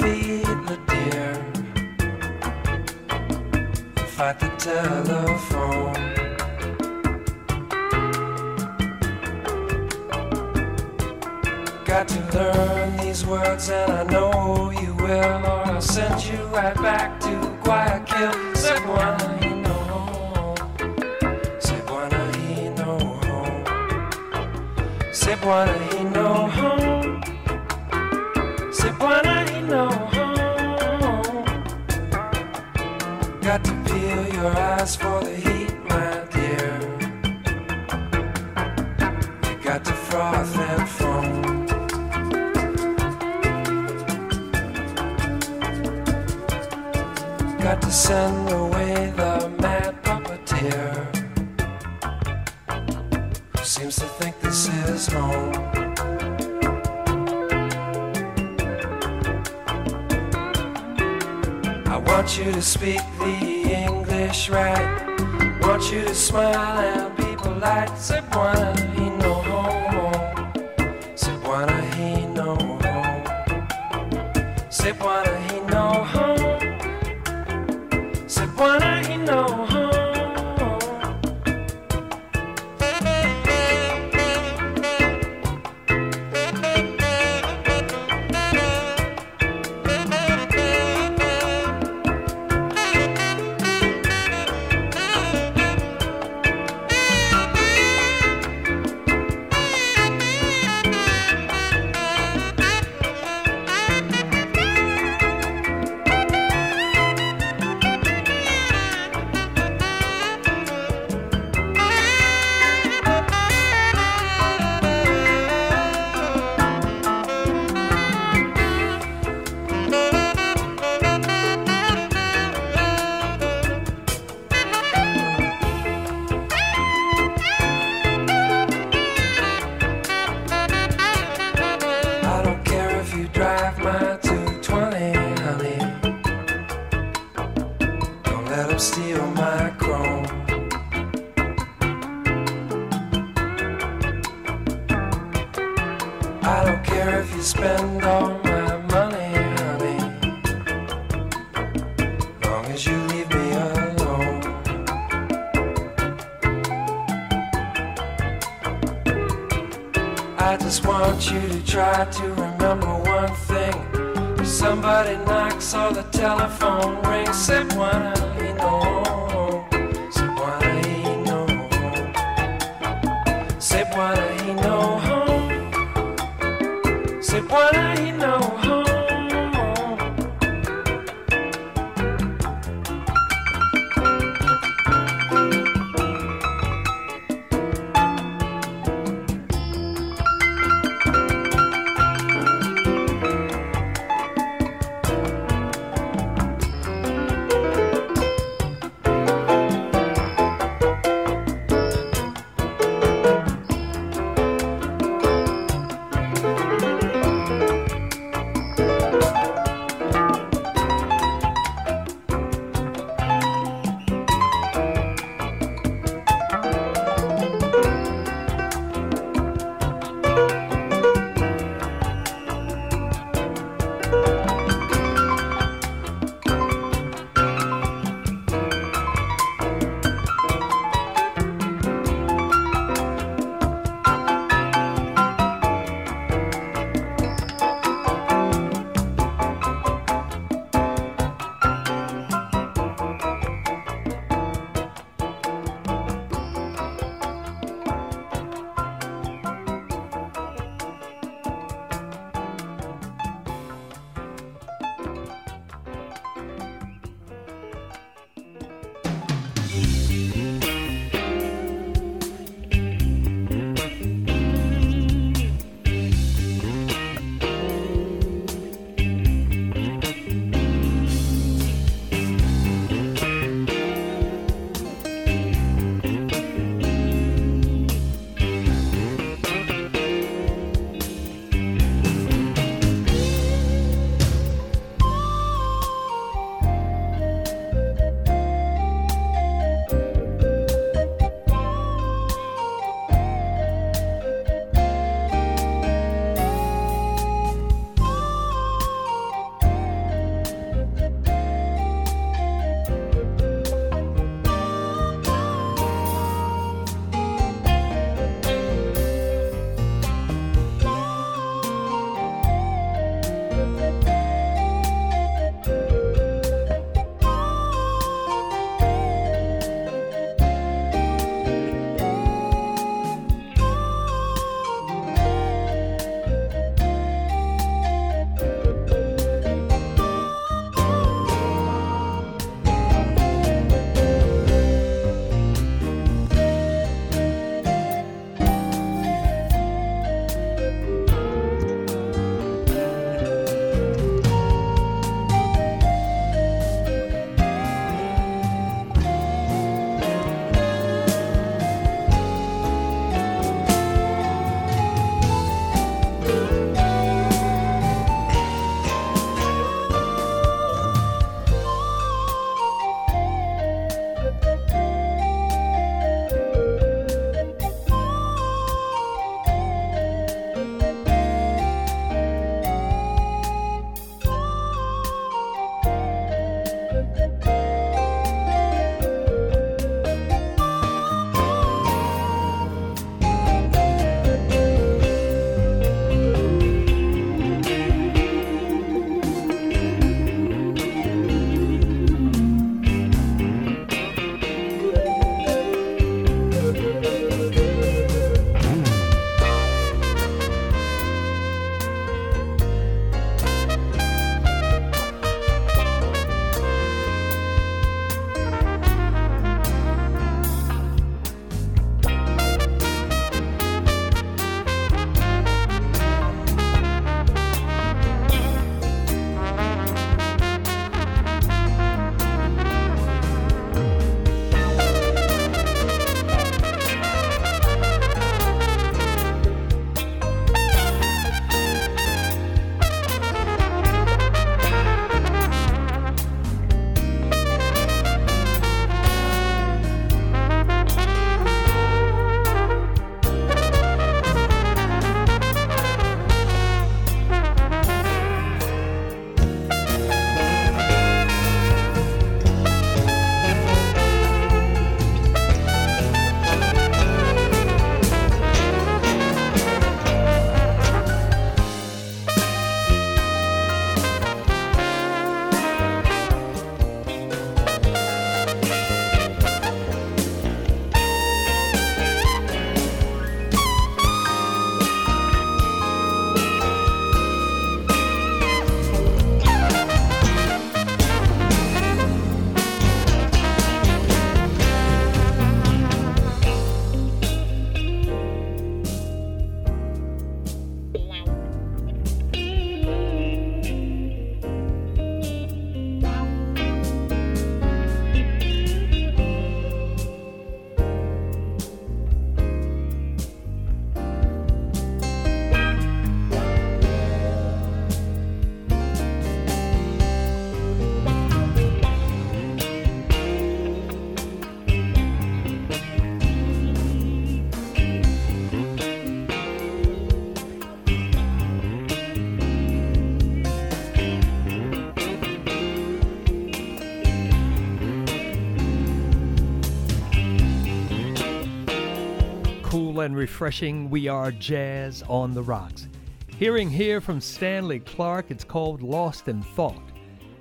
and 533.07 533.16
refreshing. 533.16 533.88
We 533.88 534.09
are 534.09 534.32
Jazz 534.32 535.04
on 535.09 535.32
the 535.32 535.42
Rocks. 535.42 535.86
Hearing 536.26 536.68
here 536.68 537.00
from 537.00 537.20
Stanley 537.20 537.78
Clarke, 537.78 538.32
it's 538.32 538.42
called 538.42 538.82
Lost 538.82 539.28
in 539.28 539.42
Thought. 539.42 539.92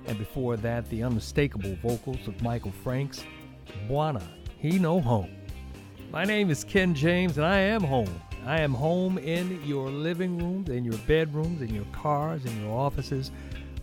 And 0.06 0.18
before 0.18 0.56
that, 0.56 0.90
the 0.90 1.04
unmistakable 1.04 1.76
vocals 1.76 2.26
of 2.26 2.42
Michael 2.42 2.72
Franks, 2.72 3.22
Bwana, 3.88 4.22
He 4.58 4.80
No 4.80 5.00
Home. 5.00 5.30
My 6.10 6.24
name 6.24 6.50
is 6.50 6.64
Ken 6.64 6.92
James, 6.92 7.36
and 7.36 7.46
I 7.46 7.58
am 7.58 7.84
home. 7.84 8.20
I 8.44 8.60
am 8.62 8.74
home 8.74 9.18
in 9.18 9.64
your 9.64 9.88
living 9.88 10.36
rooms, 10.36 10.68
in 10.68 10.84
your 10.84 10.98
bedrooms, 11.06 11.62
in 11.62 11.72
your 11.72 11.86
cars, 11.92 12.44
in 12.44 12.62
your 12.64 12.76
offices, 12.76 13.30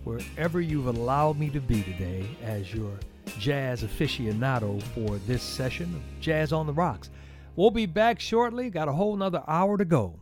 wherever 0.03 0.59
you've 0.59 0.87
allowed 0.87 1.39
me 1.39 1.49
to 1.51 1.61
be 1.61 1.83
today 1.83 2.27
as 2.43 2.73
your 2.73 2.91
jazz 3.39 3.81
aficionado 3.81 4.83
for 4.93 5.19
this 5.19 5.41
session 5.41 5.95
of 5.95 6.01
Jazz 6.19 6.51
on 6.51 6.67
the 6.67 6.73
Rocks. 6.73 7.09
We'll 7.55 7.71
be 7.71 7.85
back 7.85 8.19
shortly. 8.19 8.69
Got 8.69 8.87
a 8.87 8.93
whole 8.93 9.15
nother 9.15 9.43
hour 9.47 9.77
to 9.77 9.85
go. 9.85 10.19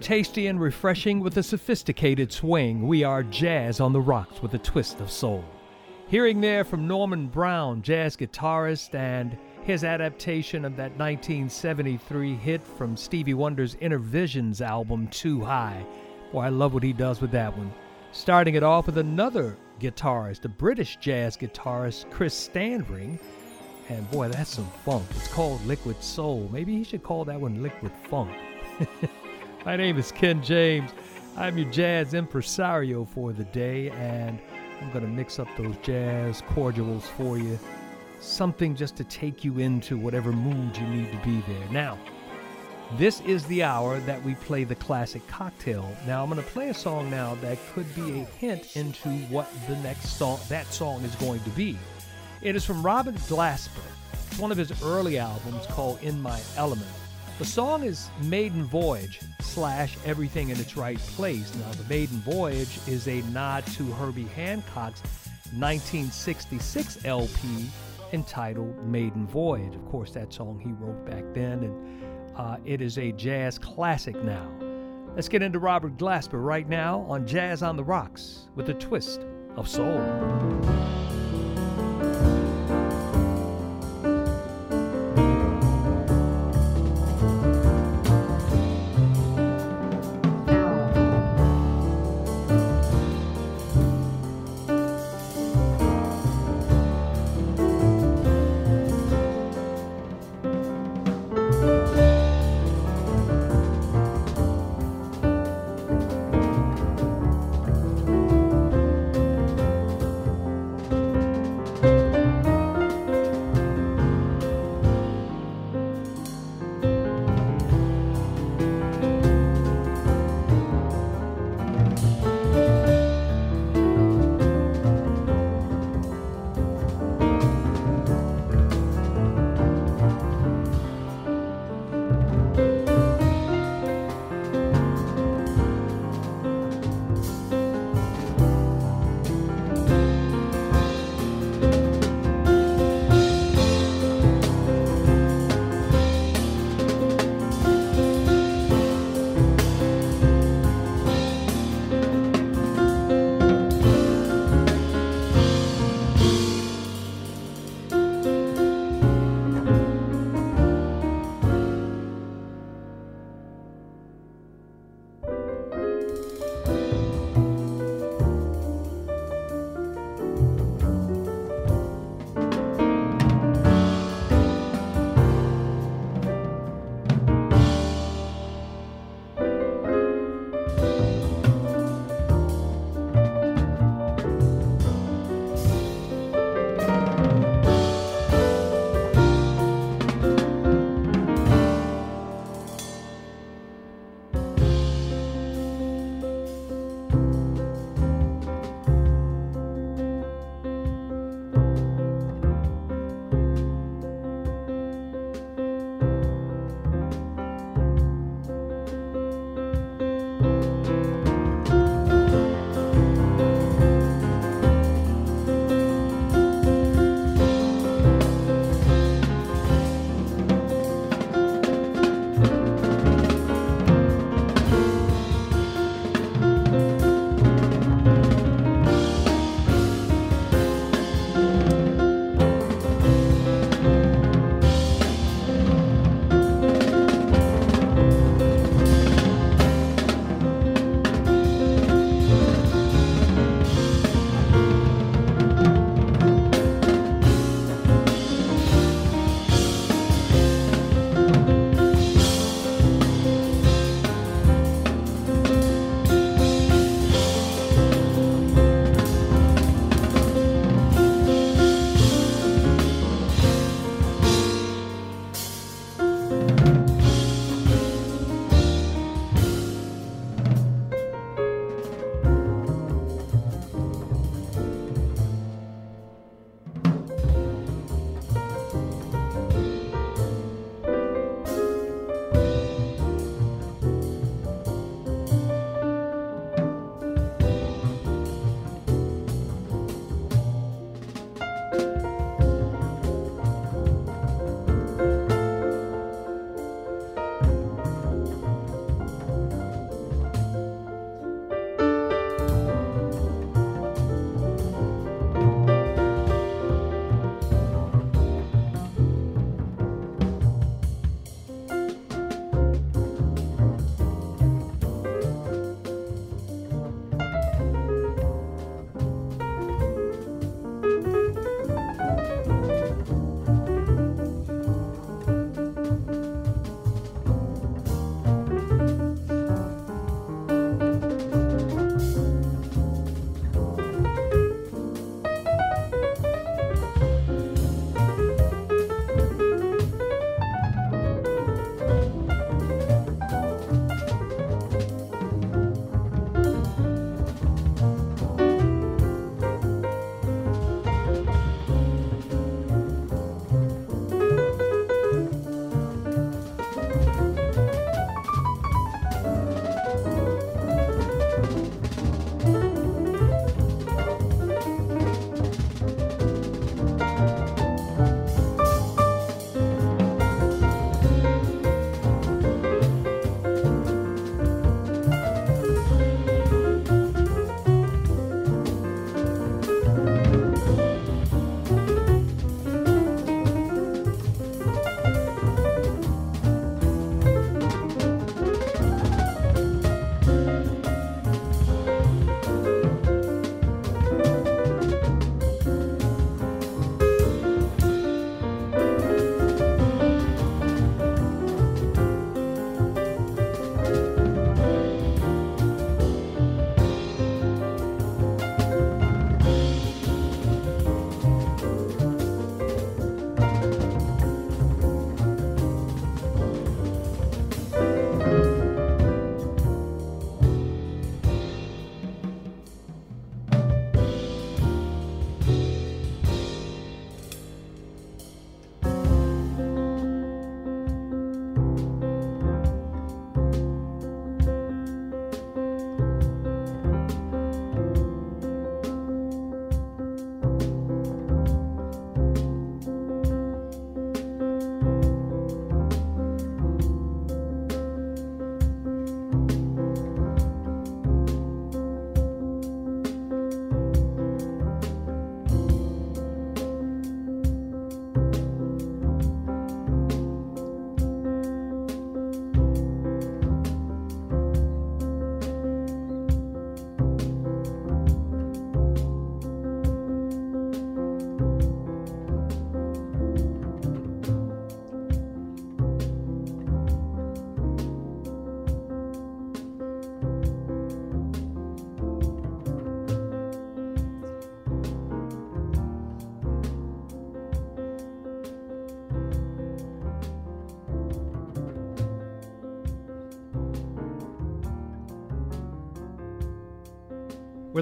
Tasty 0.00 0.46
and 0.46 0.60
refreshing 0.60 1.18
with 1.18 1.36
a 1.38 1.42
sophisticated 1.42 2.30
swing, 2.30 2.86
we 2.86 3.02
are 3.02 3.24
jazz 3.24 3.80
on 3.80 3.92
the 3.92 4.00
rocks 4.00 4.40
with 4.40 4.54
a 4.54 4.58
twist 4.58 5.00
of 5.00 5.10
soul. 5.10 5.44
Hearing 6.06 6.40
there 6.40 6.62
from 6.62 6.86
Norman 6.86 7.26
Brown, 7.26 7.82
jazz 7.82 8.16
guitarist, 8.16 8.94
and 8.94 9.36
his 9.64 9.82
adaptation 9.82 10.64
of 10.64 10.76
that 10.76 10.96
1973 10.98 12.36
hit 12.36 12.62
from 12.62 12.96
Stevie 12.96 13.34
Wonder's 13.34 13.74
Innervisions 13.76 14.60
album, 14.60 15.08
Too 15.08 15.40
High. 15.40 15.84
Boy, 16.30 16.42
I 16.42 16.48
love 16.50 16.74
what 16.74 16.84
he 16.84 16.92
does 16.92 17.20
with 17.20 17.32
that 17.32 17.56
one. 17.56 17.74
Starting 18.12 18.54
it 18.54 18.62
off 18.62 18.86
with 18.86 18.98
another 18.98 19.56
guitarist, 19.80 20.40
the 20.40 20.48
British 20.48 20.96
jazz 20.96 21.36
guitarist, 21.36 22.10
Chris 22.10 22.34
Standring. 22.34 23.18
And 23.88 24.10
boy, 24.10 24.28
that's 24.28 24.54
some 24.54 24.70
funk. 24.84 25.04
It's 25.10 25.28
called 25.28 25.64
Liquid 25.66 26.02
Soul. 26.02 26.48
Maybe 26.52 26.76
he 26.76 26.84
should 26.84 27.02
call 27.02 27.24
that 27.26 27.40
one 27.40 27.62
Liquid 27.62 27.92
Funk. 28.08 28.34
My 29.66 29.76
name 29.76 29.98
is 29.98 30.10
Ken 30.10 30.42
James. 30.42 30.90
I'm 31.36 31.58
your 31.58 31.70
jazz 31.70 32.14
impresario 32.14 33.04
for 33.04 33.32
the 33.32 33.44
day, 33.44 33.90
and 33.90 34.38
I'm 34.80 34.90
going 34.92 35.04
to 35.04 35.10
mix 35.10 35.38
up 35.38 35.48
those 35.56 35.76
jazz 35.82 36.42
cordials 36.48 37.06
for 37.16 37.38
you. 37.38 37.58
Something 38.20 38.74
just 38.74 38.96
to 38.96 39.04
take 39.04 39.44
you 39.44 39.58
into 39.58 39.98
whatever 39.98 40.32
mood 40.32 40.76
you 40.76 40.86
need 40.86 41.10
to 41.10 41.18
be 41.18 41.42
there. 41.52 41.68
Now, 41.70 41.98
this 42.92 43.20
is 43.22 43.44
the 43.46 43.62
hour 43.62 43.98
that 44.00 44.22
we 44.22 44.34
play 44.36 44.64
the 44.64 44.74
classic 44.74 45.26
cocktail. 45.26 45.90
Now, 46.06 46.22
I'm 46.22 46.30
going 46.30 46.42
to 46.42 46.50
play 46.50 46.68
a 46.68 46.74
song 46.74 47.10
now 47.10 47.34
that 47.36 47.58
could 47.72 47.92
be 47.94 48.20
a 48.20 48.24
hint 48.24 48.76
into 48.76 49.08
what 49.30 49.50
the 49.66 49.76
next 49.78 50.10
song, 50.10 50.38
that 50.48 50.66
song 50.66 51.02
is 51.02 51.14
going 51.16 51.40
to 51.40 51.50
be. 51.50 51.76
It 52.42 52.54
is 52.54 52.64
from 52.64 52.82
Robert 52.84 53.14
Glasper. 53.14 53.82
It's 54.30 54.38
one 54.38 54.52
of 54.52 54.58
his 54.58 54.82
early 54.82 55.18
albums 55.18 55.66
called 55.66 56.02
In 56.02 56.20
My 56.20 56.40
Element. 56.56 56.90
The 57.38 57.44
song 57.44 57.82
is 57.82 58.10
Maiden 58.22 58.64
Voyage 58.64 59.20
slash 59.40 59.96
Everything 60.04 60.50
in 60.50 60.60
Its 60.60 60.76
Right 60.76 60.98
Place. 60.98 61.52
Now, 61.56 61.72
the 61.72 61.88
Maiden 61.88 62.18
Voyage 62.18 62.78
is 62.86 63.08
a 63.08 63.22
nod 63.22 63.66
to 63.68 63.84
Herbie 63.92 64.26
Hancock's 64.26 65.00
1966 65.56 67.04
LP 67.04 67.66
entitled 68.12 68.86
Maiden 68.86 69.26
Voyage. 69.26 69.74
Of 69.74 69.84
course, 69.86 70.12
that 70.12 70.32
song 70.32 70.60
he 70.60 70.70
wrote 70.72 71.04
back 71.06 71.24
then, 71.34 71.64
and 71.64 72.03
uh, 72.36 72.56
it 72.64 72.80
is 72.80 72.98
a 72.98 73.12
jazz 73.12 73.58
classic 73.58 74.16
now. 74.22 74.50
Let's 75.14 75.28
get 75.28 75.42
into 75.42 75.58
Robert 75.58 75.96
Glasper 75.96 76.44
right 76.44 76.68
now 76.68 77.06
on 77.08 77.26
Jazz 77.26 77.62
on 77.62 77.76
the 77.76 77.84
Rocks 77.84 78.48
with 78.56 78.68
a 78.68 78.74
twist 78.74 79.24
of 79.56 79.68
soul. 79.68 80.00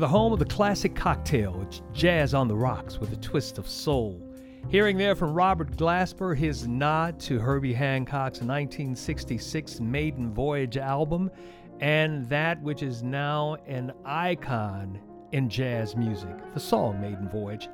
The 0.03 0.09
home 0.09 0.33
of 0.33 0.41
the 0.41 0.45
classic 0.45 0.97
cocktail. 0.97 1.63
It's 1.63 1.81
jazz 1.93 2.35
on 2.35 2.49
the 2.49 2.57
rocks 2.57 2.99
with 2.99 3.13
a 3.13 3.17
twist 3.19 3.57
of 3.57 3.69
soul. 3.69 4.21
Hearing 4.69 4.99
there 4.99 5.15
from 5.15 5.33
Robert 5.33 5.77
Glasper 5.77 6.37
his 6.37 6.67
nod 6.67 7.21
to 7.21 7.39
Herbie 7.39 7.73
Hancock's 7.73 8.41
1966 8.41 9.79
Maiden 9.79 10.35
Voyage 10.35 10.77
album, 10.77 11.31
and 11.79 12.29
that 12.29 12.61
which 12.63 12.83
is 12.83 13.05
now 13.05 13.59
an 13.69 13.93
icon 14.05 14.99
in 15.31 15.49
jazz 15.49 15.95
music, 15.95 16.35
the 16.53 16.59
song 16.59 17.01
Maiden 17.01 17.29
Voyage. 17.29 17.69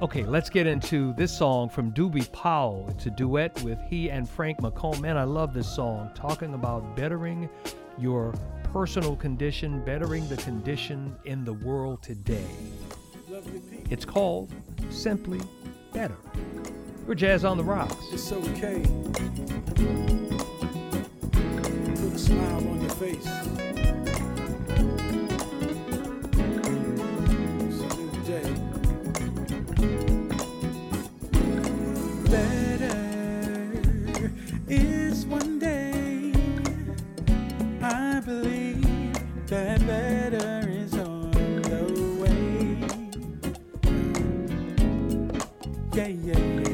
Okay, 0.00 0.24
let's 0.24 0.48
get 0.48 0.66
into 0.66 1.12
this 1.14 1.36
song 1.36 1.68
from 1.68 1.92
Doobie 1.92 2.32
Powell. 2.32 2.86
It's 2.90 3.04
a 3.04 3.10
duet 3.10 3.62
with 3.62 3.78
he 3.90 4.10
and 4.10 4.26
Frank 4.26 4.60
McComb. 4.60 5.00
Man, 5.02 5.18
I 5.18 5.24
love 5.24 5.52
this 5.52 5.68
song, 5.68 6.10
talking 6.14 6.54
about 6.54 6.96
bettering 6.96 7.50
your 7.98 8.32
personal 8.72 9.14
condition, 9.14 9.84
bettering 9.84 10.26
the 10.28 10.36
condition 10.38 11.14
in 11.26 11.44
the 11.44 11.52
world 11.52 12.02
today. 12.02 12.46
It's 13.90 14.06
called 14.06 14.52
Simply 14.90 15.40
Better. 15.96 16.16
We're 17.06 17.14
Jazz 17.14 17.42
on 17.42 17.56
the 17.56 17.64
Rocks. 17.64 17.96
It's 18.12 18.30
okay. 18.30 18.82
Put 21.94 22.12
a 22.12 22.18
smile 22.18 22.68
on 22.68 22.82
your 22.82 22.90
face. 22.90 23.85
Yeah, 45.96 46.08
yeah, 46.08 46.65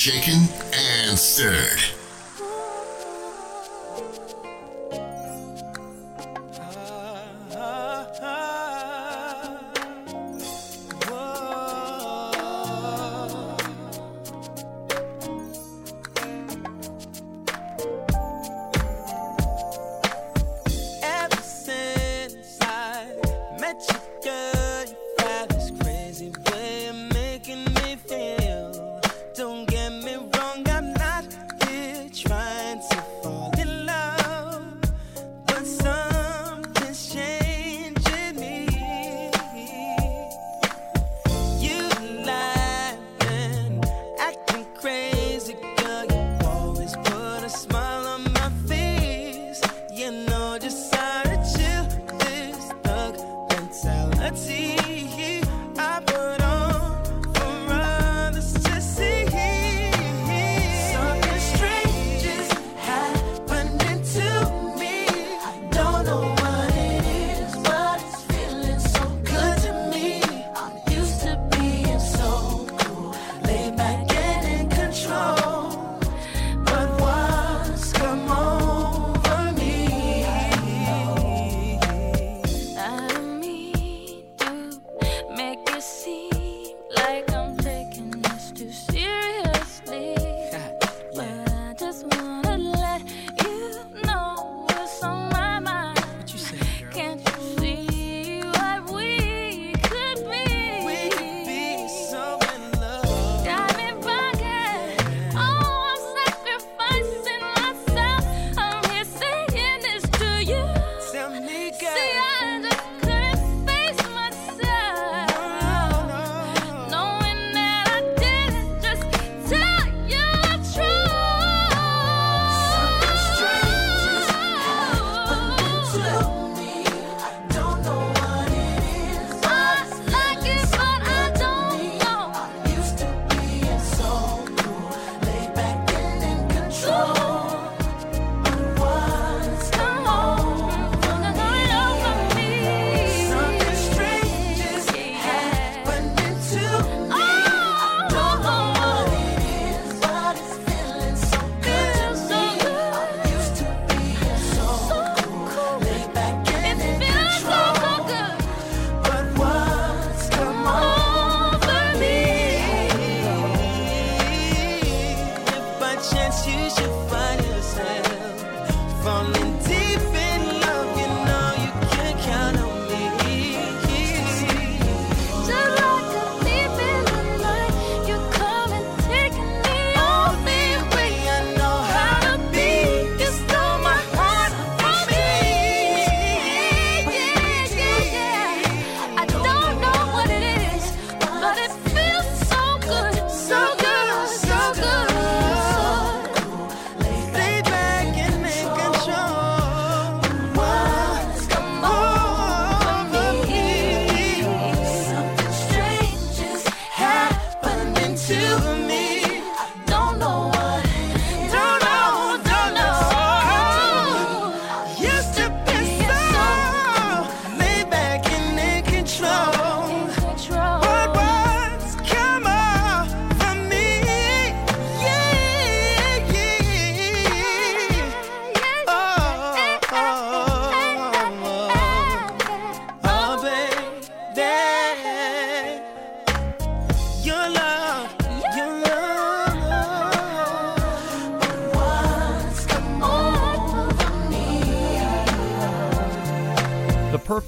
shaken 0.00 0.48
and 0.72 1.18
stirred. 1.18 1.69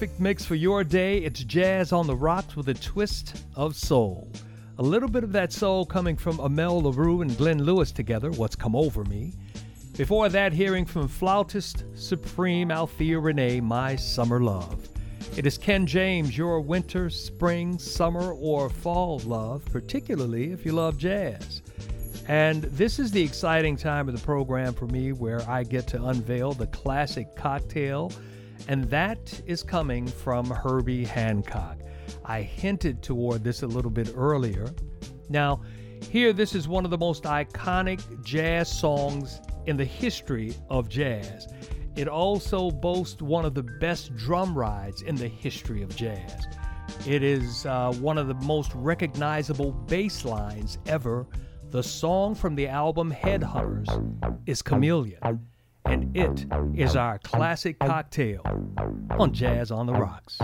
perfect 0.02 0.18
mix 0.18 0.44
for 0.44 0.56
your 0.56 0.82
day. 0.82 1.18
It's 1.18 1.44
jazz 1.44 1.92
on 1.92 2.08
the 2.08 2.16
rocks 2.16 2.56
with 2.56 2.68
a 2.68 2.74
twist 2.74 3.44
of 3.54 3.76
soul. 3.76 4.28
A 4.78 4.82
little 4.82 5.08
bit 5.08 5.22
of 5.22 5.30
that 5.30 5.52
soul 5.52 5.86
coming 5.86 6.16
from 6.16 6.40
Amel 6.40 6.82
Larrieux 6.82 7.22
and 7.22 7.38
Glenn 7.38 7.62
Lewis 7.62 7.92
together, 7.92 8.32
What's 8.32 8.56
Come 8.56 8.74
Over 8.74 9.04
Me. 9.04 9.32
Before 9.96 10.28
that, 10.28 10.52
hearing 10.52 10.84
from 10.84 11.06
flautist 11.06 11.84
supreme 11.94 12.72
Althea 12.72 13.16
Rene, 13.16 13.60
My 13.60 13.94
Summer 13.94 14.40
Love. 14.40 14.88
It 15.36 15.46
is 15.46 15.56
Ken 15.56 15.86
James, 15.86 16.36
your 16.36 16.60
winter, 16.60 17.08
spring, 17.08 17.78
summer, 17.78 18.32
or 18.32 18.70
fall 18.70 19.20
love, 19.20 19.64
particularly 19.66 20.50
if 20.50 20.66
you 20.66 20.72
love 20.72 20.98
jazz. 20.98 21.62
And 22.26 22.64
this 22.64 22.98
is 22.98 23.12
the 23.12 23.22
exciting 23.22 23.76
time 23.76 24.08
of 24.08 24.18
the 24.18 24.26
program 24.26 24.74
for 24.74 24.88
me 24.88 25.12
where 25.12 25.48
I 25.48 25.62
get 25.62 25.86
to 25.88 26.04
unveil 26.06 26.54
the 26.54 26.66
classic 26.66 27.36
cocktail 27.36 28.10
and 28.68 28.84
that 28.84 29.40
is 29.46 29.62
coming 29.62 30.06
from 30.06 30.46
Herbie 30.46 31.04
Hancock. 31.04 31.78
I 32.24 32.42
hinted 32.42 33.02
toward 33.02 33.44
this 33.44 33.62
a 33.62 33.66
little 33.66 33.90
bit 33.90 34.12
earlier. 34.16 34.72
Now, 35.28 35.62
here, 36.10 36.32
this 36.32 36.54
is 36.54 36.68
one 36.68 36.84
of 36.84 36.90
the 36.90 36.98
most 36.98 37.24
iconic 37.24 38.24
jazz 38.24 38.70
songs 38.70 39.40
in 39.66 39.76
the 39.76 39.84
history 39.84 40.54
of 40.68 40.88
jazz. 40.88 41.46
It 41.96 42.08
also 42.08 42.70
boasts 42.70 43.20
one 43.20 43.44
of 43.44 43.54
the 43.54 43.62
best 43.62 44.14
drum 44.16 44.56
rides 44.56 45.02
in 45.02 45.14
the 45.14 45.28
history 45.28 45.82
of 45.82 45.94
jazz. 45.94 46.46
It 47.06 47.22
is 47.22 47.66
uh, 47.66 47.92
one 47.94 48.18
of 48.18 48.28
the 48.28 48.34
most 48.34 48.72
recognizable 48.74 49.72
bass 49.72 50.24
lines 50.24 50.78
ever. 50.86 51.26
The 51.70 51.82
song 51.82 52.34
from 52.34 52.54
the 52.54 52.68
album 52.68 53.12
Headhunters 53.12 53.88
is 54.46 54.62
Chameleon 54.62 55.18
and 55.84 56.16
it 56.16 56.46
is 56.74 56.96
our 56.96 57.18
classic 57.18 57.78
cocktail 57.78 58.42
on 59.10 59.32
Jazz 59.32 59.70
on 59.70 59.86
the 59.86 59.92
Rocks. 59.92 60.38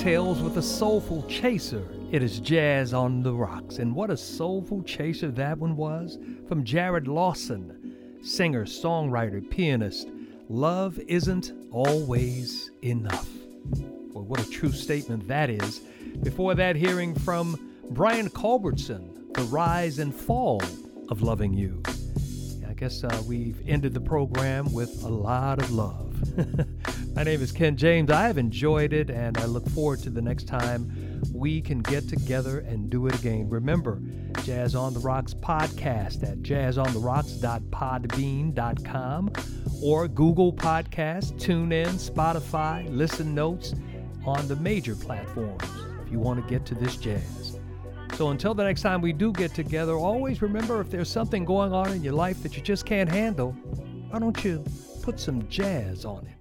Tells 0.00 0.40
with 0.40 0.56
a 0.56 0.62
soulful 0.62 1.24
chaser. 1.24 1.86
It 2.10 2.22
is 2.22 2.40
Jazz 2.40 2.94
on 2.94 3.22
the 3.22 3.34
Rocks. 3.34 3.76
And 3.80 3.94
what 3.94 4.08
a 4.08 4.16
soulful 4.16 4.82
chaser 4.82 5.30
that 5.32 5.58
one 5.58 5.76
was 5.76 6.18
from 6.48 6.64
Jarrod 6.64 7.06
Lawson, 7.06 7.94
singer, 8.22 8.64
songwriter, 8.64 9.46
pianist. 9.50 10.08
Love 10.48 10.98
isn't 11.00 11.52
always 11.70 12.70
enough. 12.82 13.28
Well, 14.14 14.24
what 14.24 14.40
a 14.40 14.48
true 14.48 14.72
statement 14.72 15.28
that 15.28 15.50
is. 15.50 15.82
Before 16.22 16.54
that, 16.54 16.76
hearing 16.76 17.14
from 17.14 17.74
Brian 17.90 18.30
Culbertson, 18.30 19.34
The 19.34 19.42
Rise 19.42 19.98
and 19.98 20.14
Fall 20.14 20.62
of 21.10 21.20
Loving 21.20 21.52
You. 21.52 21.82
I 22.66 22.72
guess 22.72 23.04
uh, 23.04 23.22
we've 23.26 23.60
ended 23.68 23.92
the 23.92 24.00
program 24.00 24.72
with 24.72 25.04
a 25.04 25.10
lot 25.10 25.58
of 25.58 25.70
love. 25.70 26.16
My 27.20 27.24
name 27.24 27.42
is 27.42 27.52
Ken 27.52 27.76
James. 27.76 28.10
I 28.10 28.28
have 28.28 28.38
enjoyed 28.38 28.94
it, 28.94 29.10
and 29.10 29.36
I 29.36 29.44
look 29.44 29.68
forward 29.68 29.98
to 30.04 30.08
the 30.08 30.22
next 30.22 30.48
time 30.48 31.20
we 31.34 31.60
can 31.60 31.80
get 31.80 32.08
together 32.08 32.60
and 32.60 32.88
do 32.88 33.08
it 33.08 33.14
again. 33.14 33.46
Remember, 33.50 34.00
Jazz 34.42 34.74
on 34.74 34.94
the 34.94 35.00
Rocks 35.00 35.34
podcast 35.34 36.22
at 36.22 36.38
jazzontheRocks.podbean.com 36.38 39.32
or 39.82 40.08
Google 40.08 40.50
Podcasts, 40.50 41.32
TuneIn, 41.32 42.10
Spotify, 42.10 42.86
Listen 42.88 43.34
Notes 43.34 43.74
on 44.24 44.48
the 44.48 44.56
major 44.56 44.94
platforms 44.94 45.68
if 46.02 46.10
you 46.10 46.18
want 46.18 46.42
to 46.42 46.48
get 46.48 46.64
to 46.64 46.74
this 46.74 46.96
jazz. 46.96 47.60
So 48.14 48.30
until 48.30 48.54
the 48.54 48.64
next 48.64 48.80
time 48.80 49.02
we 49.02 49.12
do 49.12 49.30
get 49.30 49.52
together, 49.52 49.92
always 49.92 50.40
remember 50.40 50.80
if 50.80 50.90
there's 50.90 51.10
something 51.10 51.44
going 51.44 51.74
on 51.74 51.92
in 51.92 52.02
your 52.02 52.14
life 52.14 52.42
that 52.42 52.56
you 52.56 52.62
just 52.62 52.86
can't 52.86 53.10
handle, 53.10 53.52
why 54.08 54.20
don't 54.20 54.42
you 54.42 54.64
put 55.02 55.20
some 55.20 55.46
jazz 55.50 56.06
on 56.06 56.24
it? 56.24 56.39